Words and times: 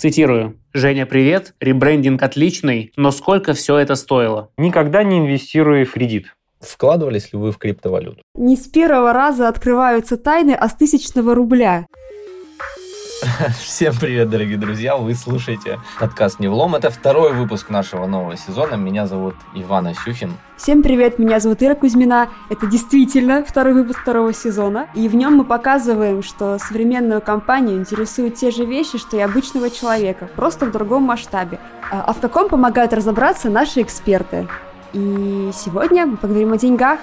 Цитирую. 0.00 0.58
Женя, 0.72 1.04
привет. 1.04 1.54
Ребрендинг 1.60 2.22
отличный, 2.22 2.90
но 2.96 3.10
сколько 3.10 3.52
все 3.52 3.76
это 3.76 3.96
стоило? 3.96 4.48
Никогда 4.56 5.02
не 5.02 5.18
инвестируй 5.18 5.84
в 5.84 5.92
кредит. 5.92 6.34
Вкладывались 6.58 7.34
ли 7.34 7.38
вы 7.38 7.52
в 7.52 7.58
криптовалюту? 7.58 8.22
Не 8.34 8.56
с 8.56 8.66
первого 8.66 9.12
раза 9.12 9.46
открываются 9.46 10.16
тайны, 10.16 10.52
а 10.52 10.70
с 10.70 10.74
тысячного 10.74 11.34
рубля. 11.34 11.86
Всем 13.62 13.94
привет, 13.98 14.30
дорогие 14.30 14.56
друзья! 14.56 14.96
Вы 14.96 15.14
слушаете 15.14 15.78
подкаст 15.98 16.40
«Невлом». 16.40 16.74
Это 16.74 16.90
второй 16.90 17.34
выпуск 17.34 17.68
нашего 17.68 18.06
нового 18.06 18.36
сезона. 18.36 18.76
Меня 18.76 19.06
зовут 19.06 19.34
Иван 19.54 19.88
Асюхин. 19.88 20.32
Всем 20.56 20.82
привет, 20.82 21.18
меня 21.18 21.38
зовут 21.38 21.62
Ира 21.62 21.74
Кузьмина. 21.74 22.28
Это 22.48 22.66
действительно 22.66 23.44
второй 23.44 23.74
выпуск 23.74 24.00
второго 24.00 24.32
сезона. 24.32 24.88
И 24.94 25.08
в 25.08 25.14
нем 25.16 25.34
мы 25.34 25.44
показываем, 25.44 26.22
что 26.22 26.58
современную 26.58 27.20
компанию 27.20 27.78
интересуют 27.78 28.36
те 28.36 28.50
же 28.50 28.64
вещи, 28.64 28.96
что 28.96 29.16
и 29.18 29.20
обычного 29.20 29.70
человека, 29.70 30.28
просто 30.36 30.66
в 30.66 30.72
другом 30.72 31.02
масштабе. 31.02 31.58
А, 31.90 32.04
а 32.06 32.12
в 32.14 32.20
каком 32.20 32.48
помогают 32.48 32.94
разобраться 32.94 33.50
наши 33.50 33.82
эксперты. 33.82 34.48
И 34.92 35.50
сегодня 35.54 36.06
мы 36.06 36.16
поговорим 36.16 36.52
о 36.52 36.58
деньгах. 36.58 37.00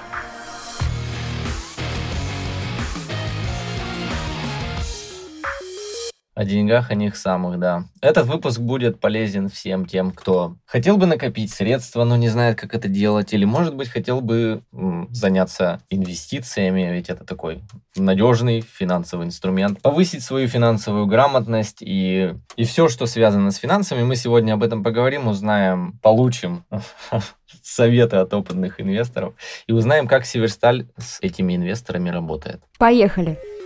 О 6.37 6.45
деньгах, 6.45 6.91
о 6.91 6.93
них 6.93 7.17
самых, 7.17 7.57
да. 7.57 7.85
Этот 7.99 8.27
выпуск 8.27 8.59
будет 8.59 8.99
полезен 8.99 9.49
всем 9.49 9.87
тем, 9.87 10.11
кто 10.11 10.55
хотел 10.67 10.97
бы 10.97 11.07
накопить 11.07 11.51
средства, 11.51 12.03
но 12.03 12.15
не 12.15 12.29
знает, 12.29 12.59
как 12.59 12.75
это 12.75 12.87
делать, 12.87 13.33
или, 13.33 13.43
может 13.43 13.73
быть, 13.73 13.89
хотел 13.89 14.21
бы 14.21 14.61
заняться 15.09 15.81
инвестициями, 15.89 16.91
ведь 16.91 17.09
это 17.09 17.25
такой 17.25 17.63
надежный 17.95 18.61
финансовый 18.61 19.25
инструмент. 19.25 19.81
Повысить 19.81 20.21
свою 20.21 20.47
финансовую 20.47 21.07
грамотность 21.07 21.77
и, 21.81 22.35
и 22.55 22.65
все, 22.65 22.88
что 22.88 23.07
связано 23.07 23.49
с 23.49 23.55
финансами. 23.55 24.03
Мы 24.03 24.15
сегодня 24.15 24.53
об 24.53 24.61
этом 24.61 24.83
поговорим, 24.83 25.27
узнаем, 25.27 25.97
получим 26.03 26.66
советы 27.63 28.17
от 28.17 28.31
опытных 28.35 28.79
инвесторов 28.79 29.33
и 29.66 29.72
узнаем, 29.72 30.07
как 30.07 30.27
Северсталь 30.27 30.85
с 30.99 31.19
этими 31.19 31.55
инвесторами 31.55 32.11
работает. 32.11 32.61
Поехали! 32.77 33.56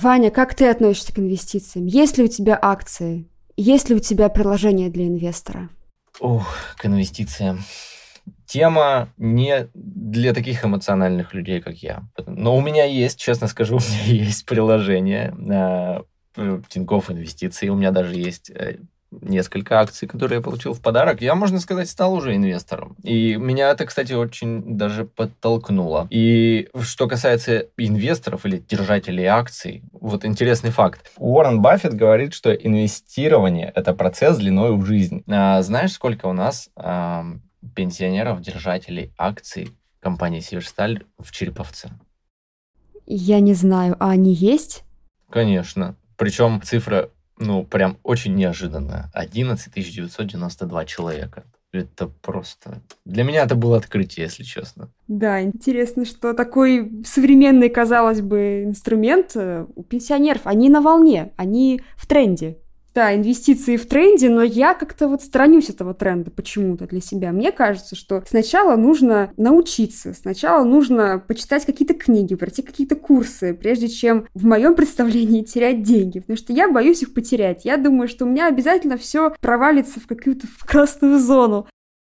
Ваня, 0.00 0.30
как 0.30 0.54
ты 0.54 0.68
относишься 0.68 1.12
к 1.12 1.18
инвестициям? 1.18 1.86
Есть 1.86 2.18
ли 2.18 2.24
у 2.24 2.28
тебя 2.28 2.56
акции? 2.60 3.28
Есть 3.56 3.88
ли 3.88 3.96
у 3.96 3.98
тебя 3.98 4.28
приложение 4.28 4.90
для 4.90 5.08
инвестора? 5.08 5.70
Ох, 6.20 6.54
к 6.76 6.86
инвестициям. 6.86 7.64
Тема 8.46 9.08
не 9.16 9.68
для 9.74 10.34
таких 10.34 10.64
эмоциональных 10.64 11.34
людей, 11.34 11.60
как 11.60 11.78
я. 11.78 12.04
Но 12.26 12.56
у 12.56 12.60
меня 12.60 12.84
есть, 12.84 13.18
честно 13.18 13.48
скажу, 13.48 13.76
у 13.78 13.80
меня 13.80 14.24
есть 14.24 14.46
приложение 14.46 15.34
э, 16.36 16.60
Тинькофф 16.68 17.10
Инвестиции. 17.10 17.68
У 17.68 17.74
меня 17.74 17.90
даже 17.90 18.14
есть 18.14 18.50
э, 18.50 18.78
несколько 19.10 19.80
акций, 19.80 20.06
которые 20.06 20.38
я 20.38 20.42
получил 20.42 20.74
в 20.74 20.80
подарок, 20.80 21.20
я, 21.22 21.34
можно 21.34 21.60
сказать, 21.60 21.88
стал 21.88 22.14
уже 22.14 22.34
инвестором. 22.36 22.96
И 23.02 23.36
меня 23.36 23.70
это, 23.70 23.86
кстати, 23.86 24.12
очень 24.12 24.76
даже 24.76 25.04
подтолкнуло. 25.04 26.06
И 26.10 26.68
что 26.82 27.08
касается 27.08 27.66
инвесторов 27.76 28.44
или 28.46 28.58
держателей 28.58 29.24
акций, 29.24 29.82
вот 29.92 30.24
интересный 30.24 30.70
факт. 30.70 31.10
Уоррен 31.16 31.60
Баффет 31.62 31.94
говорит, 31.94 32.34
что 32.34 32.52
инвестирование– 32.52 33.72
это 33.74 33.94
процесс 33.94 34.36
длиной 34.36 34.76
в 34.76 34.84
жизнь. 34.84 35.22
А 35.28 35.62
знаешь, 35.62 35.92
сколько 35.92 36.26
у 36.26 36.32
нас 36.32 36.70
а, 36.76 37.24
пенсионеров, 37.74 38.40
держателей 38.40 39.12
акций 39.16 39.70
компании 40.00 40.40
Северсталь 40.40 41.04
в 41.18 41.32
Череповце? 41.32 41.90
Я 43.06 43.40
не 43.40 43.54
знаю, 43.54 43.96
а 43.98 44.10
они 44.10 44.34
есть? 44.34 44.84
Конечно. 45.30 45.96
Причем 46.16 46.60
цифра 46.62 47.10
ну, 47.38 47.64
прям 47.64 47.98
очень 48.02 48.34
неожиданно. 48.34 49.10
11 49.14 49.72
992 49.74 50.84
человека. 50.84 51.44
Это 51.72 52.06
просто... 52.06 52.80
Для 53.04 53.24
меня 53.24 53.42
это 53.42 53.54
было 53.54 53.76
открытие, 53.76 54.24
если 54.24 54.42
честно. 54.42 54.88
Да, 55.06 55.42
интересно, 55.42 56.06
что 56.06 56.32
такой 56.32 56.90
современный, 57.04 57.68
казалось 57.68 58.22
бы, 58.22 58.64
инструмент 58.64 59.32
э, 59.34 59.66
у 59.74 59.82
пенсионеров, 59.82 60.42
они 60.44 60.70
на 60.70 60.80
волне, 60.80 61.32
они 61.36 61.82
в 61.96 62.06
тренде 62.06 62.58
да, 62.98 63.14
инвестиции 63.14 63.76
в 63.76 63.86
тренде, 63.86 64.28
но 64.28 64.42
я 64.42 64.74
как-то 64.74 65.06
вот 65.06 65.22
сторонюсь 65.22 65.70
этого 65.70 65.94
тренда 65.94 66.32
почему-то 66.32 66.88
для 66.88 67.00
себя. 67.00 67.30
Мне 67.30 67.52
кажется, 67.52 67.94
что 67.94 68.24
сначала 68.28 68.74
нужно 68.74 69.30
научиться, 69.36 70.14
сначала 70.14 70.64
нужно 70.64 71.22
почитать 71.24 71.64
какие-то 71.64 71.94
книги, 71.94 72.34
пройти 72.34 72.62
какие-то 72.62 72.96
курсы, 72.96 73.54
прежде 73.54 73.86
чем 73.86 74.26
в 74.34 74.44
моем 74.44 74.74
представлении 74.74 75.42
терять 75.44 75.84
деньги, 75.84 76.18
потому 76.18 76.36
что 76.36 76.52
я 76.52 76.68
боюсь 76.68 77.02
их 77.02 77.14
потерять. 77.14 77.64
Я 77.64 77.76
думаю, 77.76 78.08
что 78.08 78.24
у 78.24 78.28
меня 78.28 78.48
обязательно 78.48 78.96
все 78.96 79.32
провалится 79.40 80.00
в 80.00 80.08
какую-то 80.08 80.48
в 80.48 80.64
красную 80.64 81.20
зону. 81.20 81.68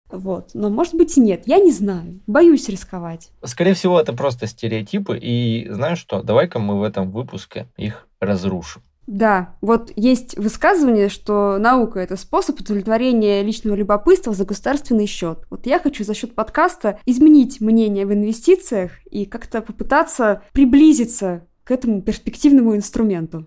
Вот. 0.08 0.50
Но, 0.54 0.70
может 0.70 0.94
быть, 0.94 1.16
нет. 1.16 1.42
Я 1.46 1.58
не 1.58 1.72
знаю. 1.72 2.20
Боюсь 2.28 2.68
рисковать. 2.68 3.30
Скорее 3.42 3.74
всего, 3.74 4.00
это 4.00 4.12
просто 4.12 4.46
стереотипы. 4.46 5.18
И 5.20 5.66
знаешь 5.68 5.98
что? 5.98 6.22
Давай-ка 6.22 6.60
мы 6.60 6.78
в 6.78 6.84
этом 6.84 7.10
выпуске 7.10 7.66
их 7.76 8.06
разрушим. 8.20 8.82
Да, 9.06 9.54
вот 9.60 9.92
есть 9.94 10.36
высказывание, 10.36 11.08
что 11.08 11.58
наука– 11.58 12.00
это 12.00 12.16
способ 12.16 12.60
удовлетворения 12.60 13.42
личного 13.42 13.76
любопытства 13.76 14.32
за 14.32 14.44
государственный 14.44 15.06
счет. 15.06 15.46
Вот 15.48 15.66
я 15.66 15.78
хочу 15.78 16.02
за 16.02 16.12
счет 16.12 16.34
подкаста 16.34 16.98
изменить 17.06 17.60
мнение 17.60 18.04
в 18.04 18.12
инвестициях 18.12 18.92
и 19.08 19.24
как-то 19.24 19.62
попытаться 19.62 20.42
приблизиться 20.52 21.46
к 21.62 21.70
этому 21.70 22.02
перспективному 22.02 22.74
инструменту. 22.74 23.46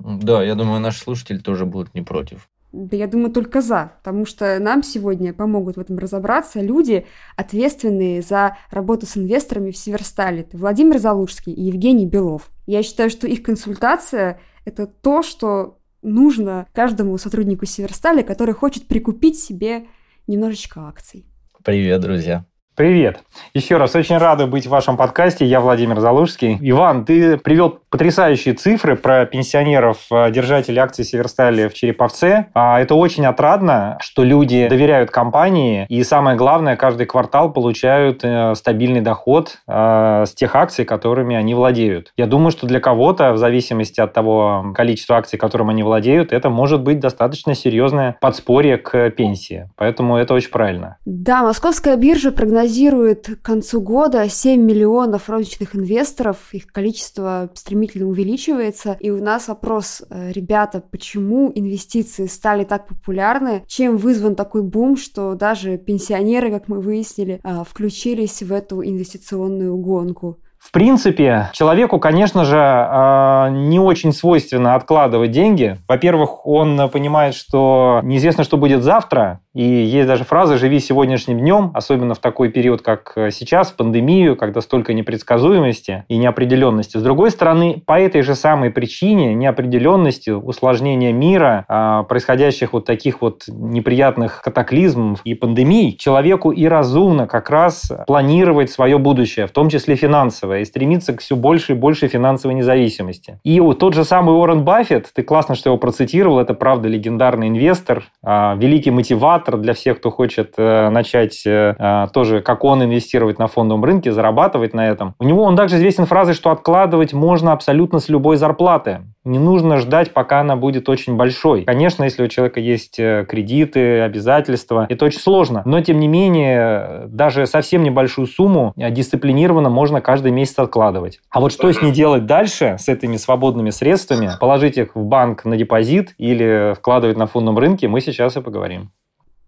Да, 0.00 0.42
я 0.42 0.56
думаю, 0.56 0.80
наши 0.80 1.00
слушатели 1.00 1.38
тоже 1.38 1.64
будут 1.64 1.94
не 1.94 2.02
против. 2.02 2.48
Да 2.72 2.96
я 2.96 3.06
думаю, 3.06 3.32
только 3.32 3.62
за, 3.62 3.92
потому 3.98 4.26
что 4.26 4.58
нам 4.58 4.82
сегодня 4.82 5.32
помогут 5.32 5.76
в 5.76 5.80
этом 5.80 5.98
разобраться 5.98 6.60
люди, 6.60 7.06
ответственные 7.36 8.22
за 8.22 8.56
работу 8.70 9.06
с 9.06 9.16
инвесторами 9.16 9.70
в 9.70 9.76
Северстале. 9.76 10.46
Владимир 10.52 10.98
Залужский 10.98 11.52
и 11.52 11.62
Евгений 11.62 12.06
Белов. 12.06 12.50
Я 12.68 12.82
считаю, 12.82 13.08
что 13.08 13.26
их 13.26 13.42
консультация– 13.42 14.40
это 14.66 14.86
то, 14.86 15.22
что 15.22 15.78
нужно 16.02 16.66
каждому 16.74 17.16
сотруднику 17.16 17.64
Северстали, 17.64 18.20
который 18.20 18.52
хочет 18.52 18.86
прикупить 18.86 19.38
себе 19.38 19.86
немножечко 20.26 20.86
акций. 20.86 21.24
Привет, 21.64 22.02
друзья. 22.02 22.44
Привет. 22.78 23.24
Еще 23.54 23.76
раз 23.76 23.96
очень 23.96 24.18
рада 24.18 24.46
быть 24.46 24.68
в 24.68 24.70
вашем 24.70 24.96
подкасте. 24.96 25.44
Я 25.44 25.60
Владимир 25.60 25.98
Залужский. 25.98 26.58
Иван, 26.60 27.04
ты 27.04 27.36
привел 27.36 27.80
потрясающие 27.90 28.54
цифры 28.54 28.94
про 28.94 29.26
пенсионеров, 29.26 30.06
э, 30.12 30.30
держателей 30.30 30.78
акций 30.78 31.04
Северстали 31.04 31.66
в 31.66 31.74
Череповце. 31.74 32.46
А, 32.54 32.80
это 32.80 32.94
очень 32.94 33.26
отрадно, 33.26 33.98
что 34.00 34.22
люди 34.22 34.68
доверяют 34.68 35.10
компании 35.10 35.86
и, 35.88 36.04
самое 36.04 36.36
главное, 36.36 36.76
каждый 36.76 37.06
квартал 37.06 37.52
получают 37.52 38.20
э, 38.22 38.54
стабильный 38.54 39.00
доход 39.00 39.58
э, 39.66 40.24
с 40.24 40.32
тех 40.34 40.54
акций, 40.54 40.84
которыми 40.84 41.34
они 41.34 41.54
владеют. 41.54 42.12
Я 42.16 42.26
думаю, 42.26 42.52
что 42.52 42.68
для 42.68 42.78
кого-то, 42.78 43.32
в 43.32 43.38
зависимости 43.38 44.00
от 44.00 44.12
того 44.12 44.72
количества 44.72 45.16
акций, 45.16 45.36
которым 45.36 45.70
они 45.70 45.82
владеют, 45.82 46.32
это 46.32 46.48
может 46.48 46.82
быть 46.82 47.00
достаточно 47.00 47.56
серьезное 47.56 48.16
подспорье 48.20 48.76
к 48.76 49.10
пенсии. 49.10 49.68
Поэтому 49.74 50.16
это 50.16 50.32
очень 50.34 50.50
правильно. 50.50 50.98
Да, 51.04 51.42
московская 51.42 51.96
биржа 51.96 52.30
прогнозирует 52.30 52.67
прогнозирует 52.68 53.26
к 53.26 53.42
концу 53.42 53.80
года 53.80 54.28
7 54.28 54.60
миллионов 54.60 55.30
розничных 55.30 55.74
инвесторов. 55.74 56.36
Их 56.52 56.66
количество 56.66 57.48
стремительно 57.54 58.08
увеличивается. 58.08 58.96
И 59.00 59.10
у 59.10 59.22
нас 59.22 59.48
вопрос, 59.48 60.02
э, 60.10 60.32
ребята, 60.32 60.82
почему 60.90 61.50
инвестиции 61.54 62.26
стали 62.26 62.64
так 62.64 62.86
популярны? 62.86 63.64
Чем 63.66 63.96
вызван 63.96 64.34
такой 64.34 64.62
бум, 64.62 64.98
что 64.98 65.34
даже 65.34 65.78
пенсионеры, 65.78 66.50
как 66.50 66.68
мы 66.68 66.80
выяснили, 66.80 67.40
э, 67.42 67.62
включились 67.66 68.42
в 68.42 68.52
эту 68.52 68.84
инвестиционную 68.84 69.74
гонку? 69.76 70.38
В 70.58 70.72
принципе, 70.72 71.50
человеку, 71.52 72.00
конечно 72.00 72.44
же, 72.44 72.58
а, 72.60 73.48
не 73.48 73.78
очень 73.78 74.12
свойственно 74.12 74.74
откладывать 74.74 75.30
деньги. 75.30 75.78
Во-первых, 75.88 76.46
он 76.46 76.90
понимает, 76.90 77.34
что 77.34 78.00
неизвестно, 78.02 78.42
что 78.44 78.56
будет 78.56 78.82
завтра, 78.82 79.40
и 79.58 79.64
есть 79.64 80.06
даже 80.06 80.22
фраза 80.22 80.56
«живи 80.56 80.78
сегодняшним 80.78 81.40
днем», 81.40 81.72
особенно 81.74 82.14
в 82.14 82.20
такой 82.20 82.48
период, 82.48 82.80
как 82.80 83.12
сейчас, 83.32 83.72
в 83.72 83.74
пандемию, 83.74 84.36
когда 84.36 84.60
столько 84.60 84.94
непредсказуемости 84.94 86.04
и 86.06 86.16
неопределенности. 86.16 86.96
С 86.96 87.02
другой 87.02 87.32
стороны, 87.32 87.82
по 87.84 87.98
этой 87.98 88.22
же 88.22 88.36
самой 88.36 88.70
причине 88.70 89.34
неопределенности, 89.34 90.30
усложнения 90.30 91.12
мира, 91.12 91.64
а, 91.66 92.04
происходящих 92.04 92.72
вот 92.72 92.84
таких 92.84 93.20
вот 93.20 93.46
неприятных 93.48 94.42
катаклизмов 94.42 95.22
и 95.24 95.34
пандемий, 95.34 95.96
человеку 95.96 96.52
и 96.52 96.64
разумно 96.66 97.26
как 97.26 97.50
раз 97.50 97.90
планировать 98.06 98.70
свое 98.70 98.98
будущее, 98.98 99.48
в 99.48 99.50
том 99.50 99.70
числе 99.70 99.96
финансовое, 99.96 100.60
и 100.60 100.64
стремиться 100.66 101.14
к 101.14 101.20
все 101.20 101.34
больше 101.34 101.72
и 101.72 101.74
больше 101.74 102.06
финансовой 102.06 102.54
независимости. 102.54 103.40
И 103.42 103.58
вот 103.58 103.80
тот 103.80 103.94
же 103.94 104.04
самый 104.04 104.36
Уоррен 104.36 104.62
Баффет, 104.62 105.10
ты 105.12 105.24
классно, 105.24 105.56
что 105.56 105.70
его 105.70 105.78
процитировал, 105.78 106.38
это 106.38 106.54
правда 106.54 106.86
легендарный 106.86 107.48
инвестор, 107.48 108.04
а, 108.22 108.54
великий 108.54 108.92
мотиватор, 108.92 109.47
мотиватор 109.48 109.56
для 109.58 109.72
всех, 109.74 109.98
кто 109.98 110.10
хочет 110.10 110.54
э, 110.56 110.90
начать 110.90 111.46
э, 111.46 111.74
э, 111.78 112.06
тоже, 112.12 112.40
как 112.40 112.64
он, 112.64 112.82
инвестировать 112.82 113.38
на 113.38 113.46
фондовом 113.46 113.84
рынке, 113.84 114.12
зарабатывать 114.12 114.74
на 114.74 114.88
этом. 114.88 115.14
У 115.18 115.24
него 115.24 115.42
он 115.42 115.56
также 115.56 115.76
известен 115.76 116.06
фразой, 116.06 116.34
что 116.34 116.50
откладывать 116.50 117.12
можно 117.12 117.52
абсолютно 117.52 117.98
с 117.98 118.08
любой 118.08 118.36
зарплаты. 118.36 119.00
Не 119.24 119.38
нужно 119.38 119.76
ждать, 119.78 120.12
пока 120.12 120.40
она 120.40 120.56
будет 120.56 120.88
очень 120.88 121.16
большой. 121.16 121.64
Конечно, 121.64 122.04
если 122.04 122.24
у 122.24 122.28
человека 122.28 122.60
есть 122.60 122.96
кредиты, 122.96 124.00
обязательства, 124.00 124.86
это 124.88 125.04
очень 125.04 125.20
сложно. 125.20 125.62
Но, 125.66 125.80
тем 125.82 126.00
не 126.00 126.08
менее, 126.08 127.04
даже 127.08 127.46
совсем 127.46 127.82
небольшую 127.82 128.26
сумму 128.26 128.72
дисциплинированно 128.76 129.68
можно 129.68 130.00
каждый 130.00 130.32
месяц 130.32 130.58
откладывать. 130.58 131.20
А 131.30 131.40
вот 131.40 131.52
что 131.52 131.70
с 131.70 131.82
ней 131.82 131.92
делать 131.92 132.24
дальше, 132.24 132.76
с 132.78 132.88
этими 132.88 133.16
свободными 133.16 133.70
средствами, 133.70 134.30
положить 134.40 134.78
их 134.78 134.94
в 134.94 135.04
банк 135.04 135.44
на 135.44 135.56
депозит 135.56 136.14
или 136.16 136.74
вкладывать 136.74 137.18
на 137.18 137.26
фондовом 137.26 137.58
рынке, 137.58 137.88
мы 137.88 138.00
сейчас 138.00 138.36
и 138.36 138.40
поговорим. 138.40 138.90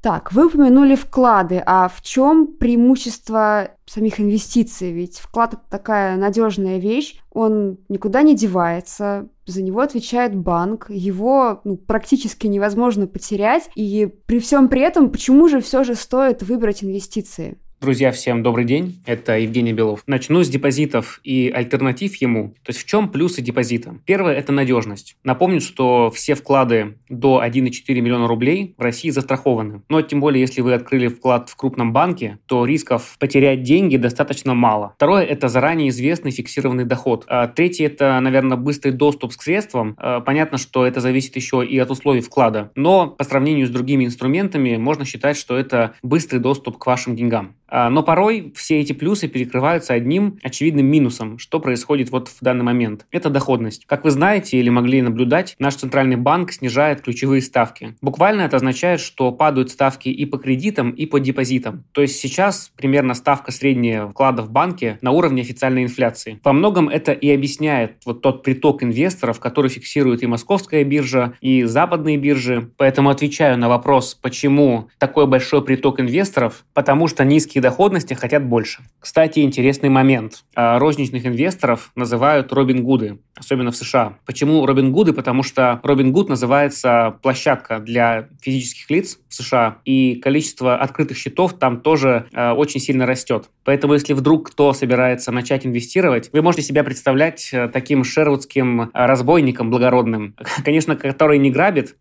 Так, 0.03 0.33
вы 0.33 0.47
упомянули 0.47 0.95
вклады, 0.95 1.63
а 1.67 1.89
в 1.89 2.01
чем 2.01 2.47
преимущество 2.47 3.73
самих 3.85 4.19
инвестиций? 4.19 4.93
Ведь 4.93 5.19
вклад 5.19 5.53
это 5.53 5.63
такая 5.69 6.17
надежная 6.17 6.79
вещь, 6.79 7.21
он 7.31 7.79
никуда 7.91 8.23
не 8.23 8.35
девается, 8.35 9.29
за 9.45 9.63
него 9.63 9.81
отвечает 9.81 10.35
банк, 10.35 10.87
его 10.89 11.61
ну, 11.65 11.77
практически 11.77 12.47
невозможно 12.47 13.07
потерять, 13.07 13.69
и 13.75 14.07
при 14.27 14.41
всем 14.41 14.69
при 14.69 14.81
этом, 14.81 15.11
почему 15.11 15.49
же 15.49 15.61
все 15.61 15.85
же 15.85 15.95
стоит 15.95 16.43
выбрать 16.43 16.83
инвестиции? 16.83 17.59
Друзья, 17.81 18.13
всем 18.13 18.43
добрый 18.43 18.67
день. 18.67 19.01
Это 19.07 19.39
Евгений 19.39 19.73
Белов. 19.73 20.03
Начну 20.07 20.45
с 20.45 20.51
депозитов 20.51 21.19
и 21.25 21.49
альтернатив 21.49 22.15
ему. 22.17 22.51
То 22.63 22.73
есть 22.73 22.81
в 22.81 22.87
чем 22.87 23.09
плюсы 23.09 23.41
депозита? 23.41 23.95
Первое– 24.05 24.35
это 24.37 24.53
надежность. 24.53 25.17
Напомню, 25.25 25.63
что 25.63 26.11
все 26.11 26.35
вклады 26.35 26.99
до 27.09 27.43
1,4 27.43 27.99
миллиона 28.03 28.29
рублей 28.29 28.75
в 28.77 28.83
России 28.83 29.09
застрахованы. 29.09 29.81
Но 29.89 30.03
тем 30.03 30.21
более, 30.21 30.43
если 30.43 30.61
вы 30.61 30.75
открыли 30.75 31.09
вклад 31.09 31.49
в 31.49 31.57
крупном 31.57 31.95
банке, 31.95 32.39
то 32.45 32.67
рисков 32.67 33.17
потерять 33.19 33.63
деньги 33.63 33.97
достаточно 33.97 34.53
мало. 34.53 34.93
Второе– 34.97 35.25
это 35.25 35.49
заранее 35.49 35.89
известный 35.89 36.33
фиксированный 36.33 36.85
доход. 36.85 37.25
А 37.29 37.49
третье– 37.49 37.87
это, 37.87 38.21
наверное, 38.21 38.59
быстрый 38.59 38.91
доступ 38.91 39.35
к 39.35 39.41
средствам. 39.41 39.97
А, 39.97 40.21
понятно, 40.21 40.59
что 40.59 40.85
это 40.85 41.01
зависит 41.01 41.35
еще 41.35 41.65
и 41.65 41.79
от 41.79 41.91
условий 41.91 42.21
вклада. 42.21 42.73
Но 42.75 43.07
по 43.07 43.25
сравнению 43.25 43.67
с 43.67 43.71
другими 43.71 44.05
инструментами 44.05 44.77
можно 44.77 45.07
считать, 45.07 45.39
что 45.39 45.57
это 45.57 45.95
быстрый 46.03 46.41
доступ 46.41 46.77
к 46.77 46.85
вашим 46.85 47.17
деньгам. 47.17 47.55
А, 47.71 47.89
но 47.89 48.03
порой 48.03 48.53
все 48.57 48.81
эти 48.81 48.93
плюсы 48.93 49.29
перекрываются 49.29 49.95
одним 49.95 50.39
очевидным 50.43 50.87
минусом, 50.87 51.39
что 51.39 51.61
происходит 51.61 52.11
вот 52.11 52.29
в 52.29 52.41
данный 52.43 52.65
момент. 52.65 53.07
Это 53.11 53.31
доходность. 53.31 53.87
Как 53.87 54.05
вы 54.05 54.11
знаете 54.11 54.59
или 54.59 54.69
могли 54.69 55.03
наблюдать, 55.03 55.55
наш 55.59 55.77
центральный 55.77 56.17
банк 56.17 56.53
снижает 56.53 57.01
ключевые 57.01 57.43
ставки. 57.43 57.97
Буквально 58.03 58.43
это 58.43 58.57
означает, 58.57 59.01
что 59.01 59.33
падают 59.33 59.71
ставки 59.71 60.09
и 60.09 60.27
по 60.27 60.39
кредитам, 60.39 60.91
и 60.91 61.07
по 61.07 61.21
депозитам. 61.21 61.85
То 61.93 62.03
есть 62.03 62.17
сейчас 62.17 62.71
примерно 62.77 63.15
ставка 63.15 63.53
средняя 63.53 64.07
вклада 64.07 64.43
в 64.43 64.51
банке 64.51 64.99
на 65.01 65.13
уровне 65.13 65.43
официальной 65.43 65.85
инфляции. 65.85 66.41
Во 66.43 66.53
многом 66.53 66.89
это 66.89 67.13
и 67.13 67.31
объясняет 67.31 68.03
вот 68.05 68.23
тот 68.23 68.43
приток 68.43 68.83
инвесторов, 68.83 69.39
который 69.39 69.71
фиксирует 69.71 70.23
и 70.23 70.27
московская 70.27 70.85
биржа, 70.85 71.35
и 71.41 71.65
западные 71.65 72.17
биржи. 72.17 72.71
Поэтому 72.77 73.11
отвечаю 73.11 73.59
на 73.59 73.69
вопрос, 73.69 74.15
почему 74.15 74.89
такой 74.99 75.27
большой 75.27 75.63
приток 75.65 76.01
инвесторов, 76.01 76.65
потому 76.75 77.07
что 77.07 77.25
низкие 77.25 77.60
низкие 77.61 77.71
доходности 77.71 78.15
хотят 78.15 78.45
больше. 78.45 78.83
Кстати, 78.99 79.41
интересный 79.41 79.89
момент. 79.89 80.45
А, 80.55 80.79
розничных 80.79 81.27
инвесторов 81.27 81.93
называют 81.95 82.53
Робин 82.53 82.83
Гуды, 82.83 83.19
особенно 83.37 83.71
в 83.71 83.77
США. 83.77 84.15
Почему 84.27 84.67
Робин 84.67 84.93
Гуды? 84.93 85.13
Потому 85.13 85.43
что 85.43 85.81
Робин 85.83 86.13
Гуд 86.13 86.29
называется 86.29 87.19
площадка 87.23 87.79
для 87.79 88.29
физических 88.43 88.91
лиц 88.91 89.19
в 89.29 89.35
США, 89.35 89.77
и 89.85 90.17
количество 90.17 90.77
открытых 90.77 91.17
счетов 91.17 91.55
там 91.55 91.81
тоже 91.81 92.27
а, 92.35 92.55
очень 92.55 92.81
сильно 92.81 93.07
растет. 93.07 93.51
Поэтому, 93.65 93.95
если 93.95 94.15
вдруг 94.15 94.51
кто 94.51 94.73
собирается 94.73 95.33
начать 95.33 95.67
инвестировать, 95.67 96.31
вы 96.33 96.43
можете 96.43 96.63
себя 96.63 96.83
представлять 96.83 97.51
э, 97.53 97.69
таким 97.69 98.05
шервудским 98.05 98.91
а, 98.93 99.07
разбойником 99.07 99.71
благородным, 99.71 100.35
конечно, 100.65 100.97
который 100.97 101.39
не 101.39 101.51
грабит 101.51 101.97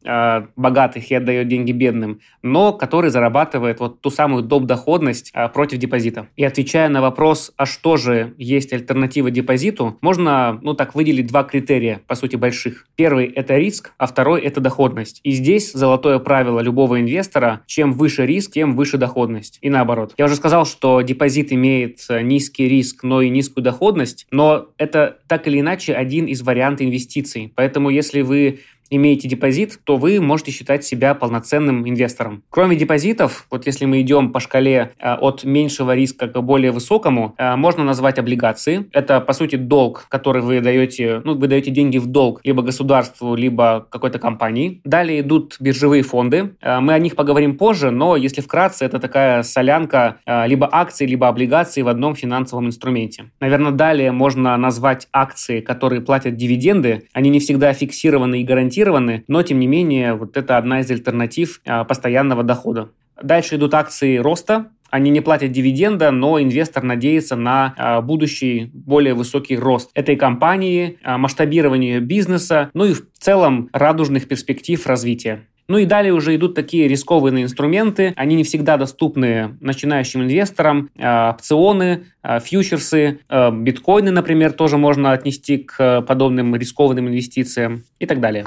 богатых 0.55 1.11
и 1.11 1.15
отдает 1.15 1.47
деньги 1.47 1.71
бедным, 1.71 2.19
но 2.41 2.73
который 2.73 3.09
зарабатывает 3.09 3.79
вот 3.79 4.01
ту 4.01 4.09
самую 4.09 4.43
доп. 4.43 4.65
доходность 4.65 5.31
против 5.53 5.77
депозита. 5.77 6.27
И 6.35 6.43
отвечая 6.43 6.89
на 6.89 7.01
вопрос, 7.01 7.51
а 7.57 7.65
что 7.65 7.97
же 7.97 8.33
есть 8.37 8.73
альтернатива 8.73 9.31
депозиту, 9.31 9.97
можно, 10.01 10.59
ну 10.61 10.73
так, 10.73 10.95
выделить 10.95 11.27
два 11.27 11.43
критерия, 11.43 12.01
по 12.07 12.15
сути, 12.15 12.35
больших. 12.35 12.87
Первый– 12.95 13.25
это 13.35 13.57
риск, 13.57 13.93
а 13.97 14.07
второй– 14.07 14.41
это 14.43 14.61
доходность. 14.61 15.19
И 15.23 15.31
здесь 15.31 15.71
золотое 15.71 16.19
правило 16.19 16.59
любого 16.59 16.99
инвестора– 16.99 17.61
чем 17.67 17.93
выше 17.93 18.25
риск, 18.25 18.51
тем 18.53 18.75
выше 18.75 18.97
доходность. 18.97 19.59
И 19.61 19.69
наоборот. 19.69 20.13
Я 20.17 20.25
уже 20.25 20.35
сказал, 20.35 20.65
что 20.65 21.01
депозит 21.01 21.51
имеет 21.51 21.99
низкий 22.21 22.67
риск, 22.67 23.03
но 23.03 23.21
и 23.21 23.29
низкую 23.29 23.63
доходность, 23.63 24.27
но 24.31 24.67
это 24.77 25.19
так 25.27 25.47
или 25.47 25.59
иначе 25.59 25.93
один 25.93 26.25
из 26.25 26.41
вариантов 26.41 26.87
инвестиций. 26.87 27.53
Поэтому 27.55 27.89
если 27.89 28.21
вы 28.21 28.59
имеете 28.89 29.27
депозит, 29.27 29.79
то 29.83 29.97
вы 29.97 30.19
можете 30.19 30.51
считать 30.51 30.83
себя 30.83 31.13
полноценным 31.13 31.87
инвестором. 31.87 32.43
Кроме 32.49 32.75
депозитов, 32.75 33.45
вот 33.51 33.65
если 33.65 33.85
мы 33.85 34.01
идем 34.01 34.31
по 34.31 34.39
шкале 34.39 34.91
э, 34.99 35.13
от 35.13 35.43
меньшего 35.43 35.95
риска 35.95 36.27
к 36.27 36.41
более 36.41 36.71
высокому, 36.71 37.35
э, 37.37 37.55
можно 37.55 37.83
назвать 37.83 38.19
облигации. 38.19 38.89
Это, 38.91 39.19
по 39.19 39.33
сути, 39.33 39.55
долг, 39.55 40.05
который 40.09 40.41
вы 40.41 40.61
даете, 40.61 41.21
ну, 41.23 41.35
вы 41.35 41.47
даете 41.47 41.71
деньги 41.71 41.97
в 41.97 42.07
долг 42.07 42.41
либо 42.43 42.61
государству, 42.61 43.35
либо 43.35 43.87
какой-то 43.89 44.19
компании. 44.19 44.81
Далее 44.83 45.21
идут 45.21 45.57
биржевые 45.59 46.03
фонды. 46.03 46.55
Э, 46.61 46.79
мы 46.79 46.93
о 46.93 46.99
них 46.99 47.15
поговорим 47.15 47.57
позже, 47.57 47.91
но 47.91 48.15
если 48.15 48.41
вкратце, 48.41 48.85
это 48.85 48.99
такая 48.99 49.43
солянка 49.43 50.17
либо 50.25 50.69
акций, 50.71 51.05
либо 51.05 51.27
облигаций 51.27 51.83
в 51.83 51.87
одном 51.87 52.15
финансовом 52.15 52.67
инструменте. 52.67 53.25
Наверное, 53.39 53.71
далее 53.71 54.11
можно 54.11 54.55
назвать 54.57 55.07
акции, 55.11 55.61
которые 55.61 56.01
платят 56.01 56.35
дивиденды. 56.35 57.07
Они 57.13 57.29
не 57.29 57.39
всегда 57.39 57.73
фиксированы 57.73 58.41
и 58.41 58.43
гарантированы 58.43 58.78
гарантированы, 58.79 59.23
но 59.27 59.43
тем 59.43 59.59
не 59.59 59.67
менее 59.67 60.13
вот 60.13 60.37
это 60.37 60.57
одна 60.57 60.79
из 60.81 60.89
альтернатив 60.91 61.61
а, 61.65 61.83
постоянного 61.83 62.43
дохода. 62.43 62.89
Дальше 63.21 63.55
идут 63.55 63.73
акции 63.73 64.17
роста, 64.17 64.67
они 64.89 65.11
не 65.11 65.21
платят 65.21 65.51
дивиденда, 65.51 66.09
но 66.09 66.41
инвестор 66.41 66.83
надеется 66.83 67.35
на 67.35 67.75
а, 67.77 68.01
будущий 68.01 68.71
более 68.73 69.13
высокий 69.13 69.57
рост 69.57 69.91
этой 69.93 70.15
компании, 70.15 70.97
а, 71.03 71.17
масштабирование 71.17 71.99
бизнеса, 71.99 72.69
ну 72.73 72.85
и 72.85 72.93
в 72.93 73.03
целом 73.19 73.69
радужных 73.73 74.27
перспектив 74.27 74.85
развития. 74.87 75.41
Ну 75.67 75.77
и 75.77 75.85
далее 75.85 76.13
уже 76.13 76.35
идут 76.35 76.55
такие 76.55 76.87
рискованные 76.87 77.43
инструменты. 77.43 78.13
Они 78.15 78.35
не 78.35 78.43
всегда 78.43 78.75
доступны 78.77 79.55
начинающим 79.61 80.23
инвесторам. 80.23 80.89
Опционы, 80.97 82.05
фьючерсы, 82.23 83.19
биткоины, 83.29 84.09
например, 84.09 84.53
тоже 84.53 84.77
можно 84.77 85.11
отнести 85.11 85.59
к 85.59 86.01
подобным 86.01 86.55
рискованным 86.55 87.09
инвестициям 87.09 87.83
и 87.99 88.07
так 88.07 88.19
далее. 88.19 88.45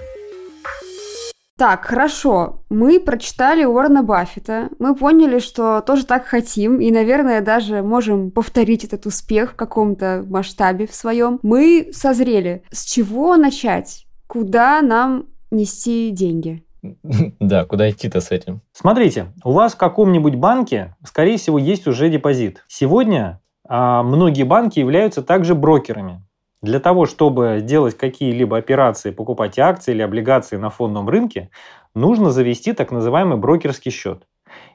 Так, 1.63 1.85
хорошо. 1.85 2.65
Мы 2.71 2.99
прочитали 2.99 3.65
Уоррена 3.65 4.03
Баффета. 4.03 4.69
Мы 4.81 4.97
поняли, 4.97 5.39
что 5.39 5.81
тоже 5.81 6.05
так 6.05 6.25
хотим. 6.25 6.81
И, 6.81 6.91
наверное, 6.91 7.41
даже 7.41 7.85
можем 7.85 8.33
повторить 8.33 8.83
этот 8.83 9.07
успех 9.07 9.53
в 9.53 9.55
каком-то 9.55 10.25
масштабе 10.29 10.89
в 10.89 10.93
своем. 10.93 11.39
Мы 11.45 11.91
созрели. 11.93 12.65
С 12.73 12.85
чего 12.85 13.37
начать? 13.37 14.07
Куда 14.27 14.83
нам 14.83 15.27
нести 15.53 16.11
деньги? 16.11 16.65
Да, 17.39 17.65
куда 17.65 17.89
идти-то 17.89 18.21
с 18.21 18.33
этим? 18.33 18.61
Смотрите, 18.73 19.27
у 19.45 19.53
вас 19.53 19.75
в 19.75 19.79
каком-нибудь 19.79 20.35
банке, 20.35 20.97
скорее 21.05 21.39
всего, 21.39 21.59
есть 21.59 21.87
уже 21.87 22.09
депозит. 22.09 22.65
Сегодня 22.67 23.41
а, 23.69 24.03
многие 24.03 24.43
банки 24.43 24.81
являются 24.81 25.23
также 25.23 25.55
брокерами. 25.55 26.27
Для 26.63 26.79
того, 26.79 27.07
чтобы 27.07 27.59
сделать 27.59 27.97
какие-либо 27.97 28.57
операции, 28.57 29.11
покупать 29.11 29.59
акции 29.59 29.93
или 29.93 30.03
облигации 30.03 30.57
на 30.57 30.71
фондовом 30.71 31.09
рынке, 31.09 31.51
нужно 31.93 32.31
завести 32.31 32.73
так 32.73 32.93
называемый 32.93 33.37
брокерский 33.37 33.91
счет. 33.91 34.29